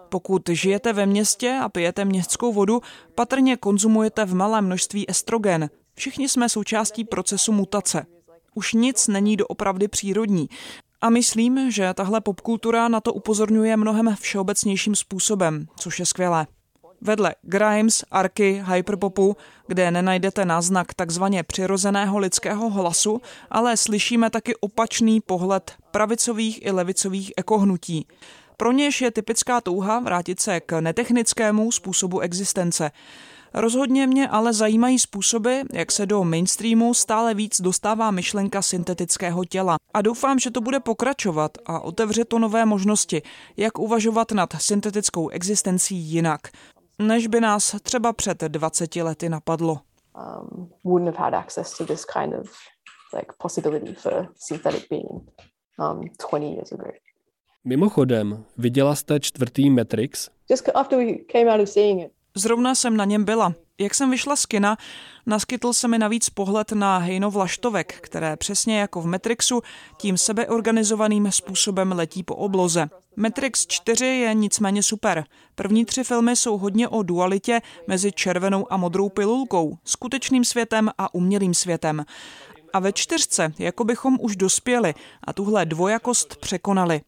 Pokud 0.10 0.50
žijete 0.50 0.94
ve 0.94 1.06
městě 1.06 1.60
a 1.62 1.70
pijete 1.70 2.06
městskou 2.06 2.54
vodu, 2.54 2.82
patrně 3.16 3.58
konzumujete 3.58 4.26
v 4.26 4.36
malém 4.36 4.66
množství 4.66 5.10
estrogen. 5.10 5.70
Všichni 5.94 6.30
jsme 6.30 6.50
součástí 6.50 7.04
procesu 7.04 7.52
mutace. 7.52 8.06
Už 8.58 8.74
nic 8.74 9.08
není 9.08 9.38
doopravdy 9.38 9.88
přírodní. 9.88 10.50
A 11.02 11.10
myslím, 11.10 11.72
že 11.72 11.94
tahle 11.94 12.22
popkultura 12.22 12.88
na 12.88 13.02
to 13.02 13.14
upozorňuje 13.14 13.78
mnohem 13.78 14.16
všeobecnějším 14.20 14.96
způsobem, 14.96 15.68
což 15.76 16.00
je 16.00 16.06
skvělé. 16.06 16.48
Vedle 17.02 17.36
Grimes, 17.42 18.04
Arky, 18.12 18.64
Hyperpopu, 18.74 19.38
kde 19.68 19.92
nenajdete 19.92 20.46
náznak 20.46 20.94
takzvaně 20.94 21.44
přirozeného 21.44 22.18
lidského 22.18 22.70
hlasu, 22.70 23.22
ale 23.50 23.78
slyšíme 23.78 24.30
taky 24.30 24.56
opačný 24.56 25.22
pohled 25.22 25.72
pravicových 25.92 26.66
i 26.66 26.72
levicových 26.72 27.34
ekohnutí. 27.38 28.08
Pro 28.58 28.72
něž 28.72 29.02
je 29.02 29.12
typická 29.12 29.62
touha 29.62 30.00
vrátit 30.00 30.40
se 30.40 30.60
k 30.60 30.82
netechnickému 30.82 31.72
způsobu 31.72 32.20
existence. 32.20 32.92
Rozhodně 33.54 34.08
mě 34.08 34.30
ale 34.30 34.54
zajímají 34.54 35.00
způsoby, 35.00 35.60
jak 35.74 35.92
se 35.92 36.06
do 36.06 36.24
mainstreamu 36.24 36.94
stále 36.94 37.34
víc 37.34 37.62
dostává 37.62 38.12
myšlenka 38.12 38.62
syntetického 38.62 39.46
těla. 39.46 39.78
A 39.94 40.02
doufám, 40.02 40.40
že 40.40 40.52
to 40.52 40.62
bude 40.62 40.80
pokračovat 40.80 41.58
a 41.66 41.80
otevře 41.80 42.26
to 42.26 42.40
nové 42.40 42.66
možnosti, 42.66 43.22
jak 43.58 43.80
uvažovat 43.80 44.32
nad 44.32 44.54
syntetickou 44.58 45.30
existencí 45.30 45.96
jinak 45.96 46.42
než 47.00 47.28
by 47.28 47.42
nás 47.42 47.76
třeba 47.82 48.14
před 48.14 48.42
20 48.42 48.96
lety 48.96 49.30
napadlo. 49.30 49.80
Um, 50.16 50.70
wouldn't 50.84 51.18
have 51.18 51.32
had 51.32 51.34
access 51.34 51.78
to 51.78 51.86
this 51.86 52.06
kind 52.06 52.34
of 52.34 52.50
like 53.14 53.28
possibility 53.38 53.94
for 53.94 54.28
synthetic 54.36 54.88
being 54.90 55.10
um, 55.80 56.02
20 56.32 56.46
years 56.46 56.72
ago. 56.72 56.92
Mimochodem, 57.64 58.44
viděla 58.58 58.96
jste 58.96 59.20
čtvrtý 59.20 59.70
Matrix? 59.70 60.30
Just 60.50 60.70
after 60.76 61.00
we 61.00 61.14
came 61.32 61.54
out 61.54 61.62
of 61.62 61.70
seeing 61.70 62.02
it. 62.02 62.12
Zrovna 62.38 62.76
jsem 62.76 62.98
na 62.98 63.06
něm 63.06 63.24
byla. 63.24 63.54
Jak 63.80 63.96
jsem 63.96 64.12
vyšla 64.12 64.36
z 64.36 64.46
kina, 64.46 64.78
naskytl 65.26 65.74
se 65.74 65.88
mi 65.88 65.98
navíc 65.98 66.30
pohled 66.30 66.72
na 66.72 66.98
hejno 66.98 67.32
vlaštovek, 67.32 68.00
které 68.02 68.38
přesně 68.38 68.80
jako 68.80 69.02
v 69.02 69.06
Matrixu 69.06 69.62
tím 69.98 70.18
sebeorganizovaným 70.18 71.32
způsobem 71.32 71.92
letí 71.92 72.24
po 72.24 72.36
obloze. 72.36 72.90
Matrix 73.16 73.68
4 73.68 74.06
je 74.06 74.34
nicméně 74.34 74.84
super. 74.84 75.26
První 75.56 75.86
tři 75.86 76.04
filmy 76.04 76.36
jsou 76.36 76.58
hodně 76.58 76.88
o 76.88 77.04
dualitě 77.04 77.62
mezi 77.88 78.12
červenou 78.12 78.74
a 78.74 78.78
modrou 78.78 79.10
pilulkou, 79.10 79.78
skutečným 79.84 80.46
světem 80.46 80.90
a 80.98 81.14
umělým 81.14 81.54
světem. 81.54 82.06
A 82.74 82.80
ve 82.80 82.94
čtyřce, 82.94 83.54
jako 83.60 83.84
bychom 83.84 84.18
už 84.22 84.36
dospěli 84.36 84.94
a 85.24 85.34
tuhle 85.34 85.66
dvojakost 85.66 86.36
překonali. 86.36 87.02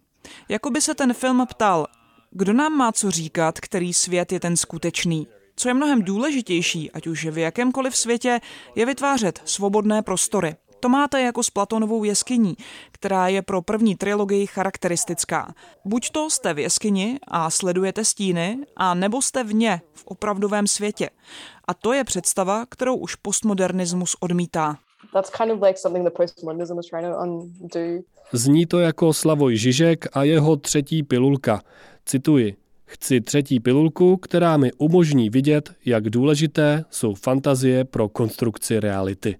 Jako 0.49 0.69
by 0.69 0.81
se 0.81 0.95
ten 0.95 1.13
film 1.13 1.45
ptal, 1.49 1.87
kdo 2.31 2.53
nám 2.53 2.73
má 2.73 2.91
co 2.91 3.11
říkat, 3.11 3.59
který 3.59 3.93
svět 3.93 4.31
je 4.31 4.39
ten 4.39 4.57
skutečný? 4.57 5.27
Co 5.55 5.67
je 5.67 5.73
mnohem 5.73 6.01
důležitější, 6.01 6.91
ať 6.91 7.07
už 7.07 7.25
v 7.25 7.37
jakémkoliv 7.37 7.97
světě, 7.97 8.39
je 8.75 8.85
vytvářet 8.85 9.41
svobodné 9.45 10.01
prostory. 10.01 10.55
To 10.79 10.89
máte 10.89 11.21
jako 11.21 11.43
s 11.43 11.49
Platonovou 11.49 12.03
jeskyní, 12.03 12.57
která 12.91 13.27
je 13.27 13.41
pro 13.41 13.61
první 13.61 13.95
trilogii 13.95 14.47
charakteristická. 14.47 15.53
Buď 15.85 16.09
to 16.09 16.29
jste 16.29 16.53
v 16.53 16.59
jeskyni 16.59 17.19
a 17.27 17.49
sledujete 17.49 18.05
stíny, 18.05 18.57
a 18.75 18.93
nebo 18.93 19.21
jste 19.21 19.43
vně, 19.43 19.81
v 19.93 20.03
opravdovém 20.05 20.67
světě. 20.67 21.09
A 21.67 21.73
to 21.73 21.93
je 21.93 22.03
představa, 22.03 22.65
kterou 22.69 22.95
už 22.95 23.15
postmodernismus 23.15 24.15
odmítá. 24.19 24.77
Zní 28.33 28.65
to 28.65 28.79
jako 28.79 29.13
Slavoj 29.13 29.57
Žižek 29.57 30.07
a 30.13 30.23
jeho 30.23 30.55
třetí 30.55 31.03
pilulka. 31.03 31.61
Cituji. 32.05 32.55
Chci 32.85 33.21
třetí 33.21 33.59
pilulku, 33.59 34.17
která 34.17 34.57
mi 34.57 34.71
umožní 34.73 35.29
vidět, 35.29 35.73
jak 35.85 36.09
důležité 36.09 36.85
jsou 36.89 37.13
fantazie 37.13 37.85
pro 37.85 38.09
konstrukci 38.09 38.79
reality. 38.79 39.35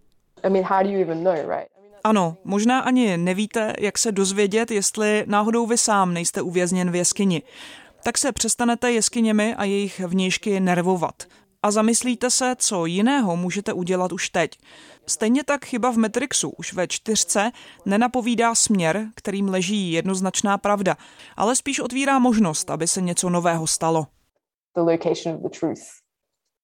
Ano, 2.04 2.38
možná 2.44 2.80
ani 2.80 3.18
nevíte, 3.18 3.74
jak 3.80 3.98
se 3.98 4.12
dozvědět, 4.12 4.72
jestli 4.72 5.24
náhodou 5.28 5.66
vy 5.66 5.78
sám 5.78 6.14
nejste 6.14 6.42
uvězněn 6.42 6.92
v 6.92 6.96
jeskyni. 6.96 7.42
Tak 8.04 8.18
se 8.18 8.32
přestanete 8.32 8.92
jeskyněmi 8.92 9.56
a 9.56 9.64
jejich 9.64 10.00
vnějšky 10.00 10.60
nervovat. 10.60 11.24
A 11.64 11.72
zamyslíte 11.72 12.30
se, 12.30 12.56
co 12.58 12.86
jiného 12.86 13.36
můžete 13.36 13.74
udělat 13.74 14.12
už 14.12 14.30
teď. 14.30 14.52
Stejně 15.08 15.44
tak 15.44 15.66
chyba 15.66 15.92
v 15.92 15.98
Matrixu 15.98 16.50
už 16.50 16.74
ve 16.74 16.88
čtyřce 16.88 17.52
nenapovídá 17.86 18.56
směr, 18.56 19.08
kterým 19.16 19.50
leží 19.50 19.92
jednoznačná 19.92 20.58
pravda, 20.58 20.98
ale 21.38 21.56
spíš 21.56 21.80
otvírá 21.80 22.20
možnost, 22.20 22.70
aby 22.70 22.88
se 22.88 23.02
něco 23.02 23.30
nového 23.30 23.68
stalo. 23.68 24.08
The 24.76 24.82
location 24.82 25.36
of 25.36 25.42
the 25.42 25.60
truth, 25.60 25.82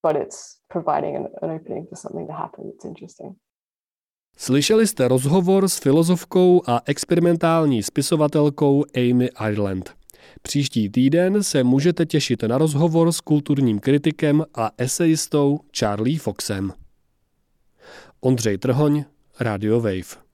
but 0.08 0.15
it's 0.21 0.58
providing 0.67 1.15
an, 1.15 1.27
an 1.41 1.55
opening 1.55 1.89
for 1.89 1.97
something 1.97 2.27
to 2.27 2.34
happen. 2.34 2.69
It's 2.69 2.86
interesting. 2.86 3.36
Slyšeli 4.38 4.88
jste 4.88 5.08
rozhovor 5.08 5.67
s 5.67 5.79
filozofkou 5.79 6.62
a 6.67 6.81
experimentální 6.86 7.84
spisovatelkou 7.84 8.84
Amy 8.95 9.29
Ireland. 9.49 9.95
Příští 10.41 10.89
týden 10.89 11.43
se 11.43 11.63
můžete 11.63 12.05
těšit 12.05 12.43
na 12.43 12.57
rozhovor 12.57 13.11
s 13.11 13.19
kulturním 13.19 13.79
kritikem 13.79 14.43
a 14.55 14.71
esejistou 14.77 15.59
Charlie 15.79 16.19
Foxem. 16.19 16.73
Ondřej 18.21 18.57
Trhoň, 18.57 19.03
Radio 19.39 19.81
Wave. 19.81 20.25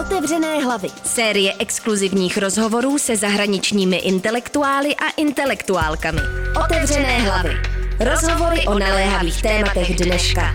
Otevřené 0.00 0.58
hlavy. 0.58 0.88
Série 1.04 1.52
exkluzivních 1.58 2.38
rozhovorů 2.38 2.98
se 2.98 3.16
zahraničními 3.16 3.96
intelektuály 3.96 4.96
a 4.96 5.10
intelektuálkami. 5.16 6.20
Otevřené 6.64 7.18
hlavy. 7.18 7.50
Rozhovory 8.00 8.66
o 8.66 8.78
naléhavých 8.78 9.42
tématech 9.42 9.96
dneška. 9.96 10.54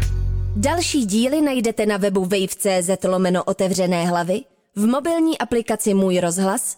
Další 0.55 1.05
díly 1.05 1.41
najdete 1.41 1.85
na 1.85 1.97
webu 1.97 2.21
wave.cz 2.21 3.03
lomeno 3.03 3.43
otevřené 3.43 4.05
hlavy, 4.07 4.41
v 4.75 4.85
mobilní 4.85 5.37
aplikaci 5.37 5.93
Můj 5.93 6.19
rozhlas 6.19 6.77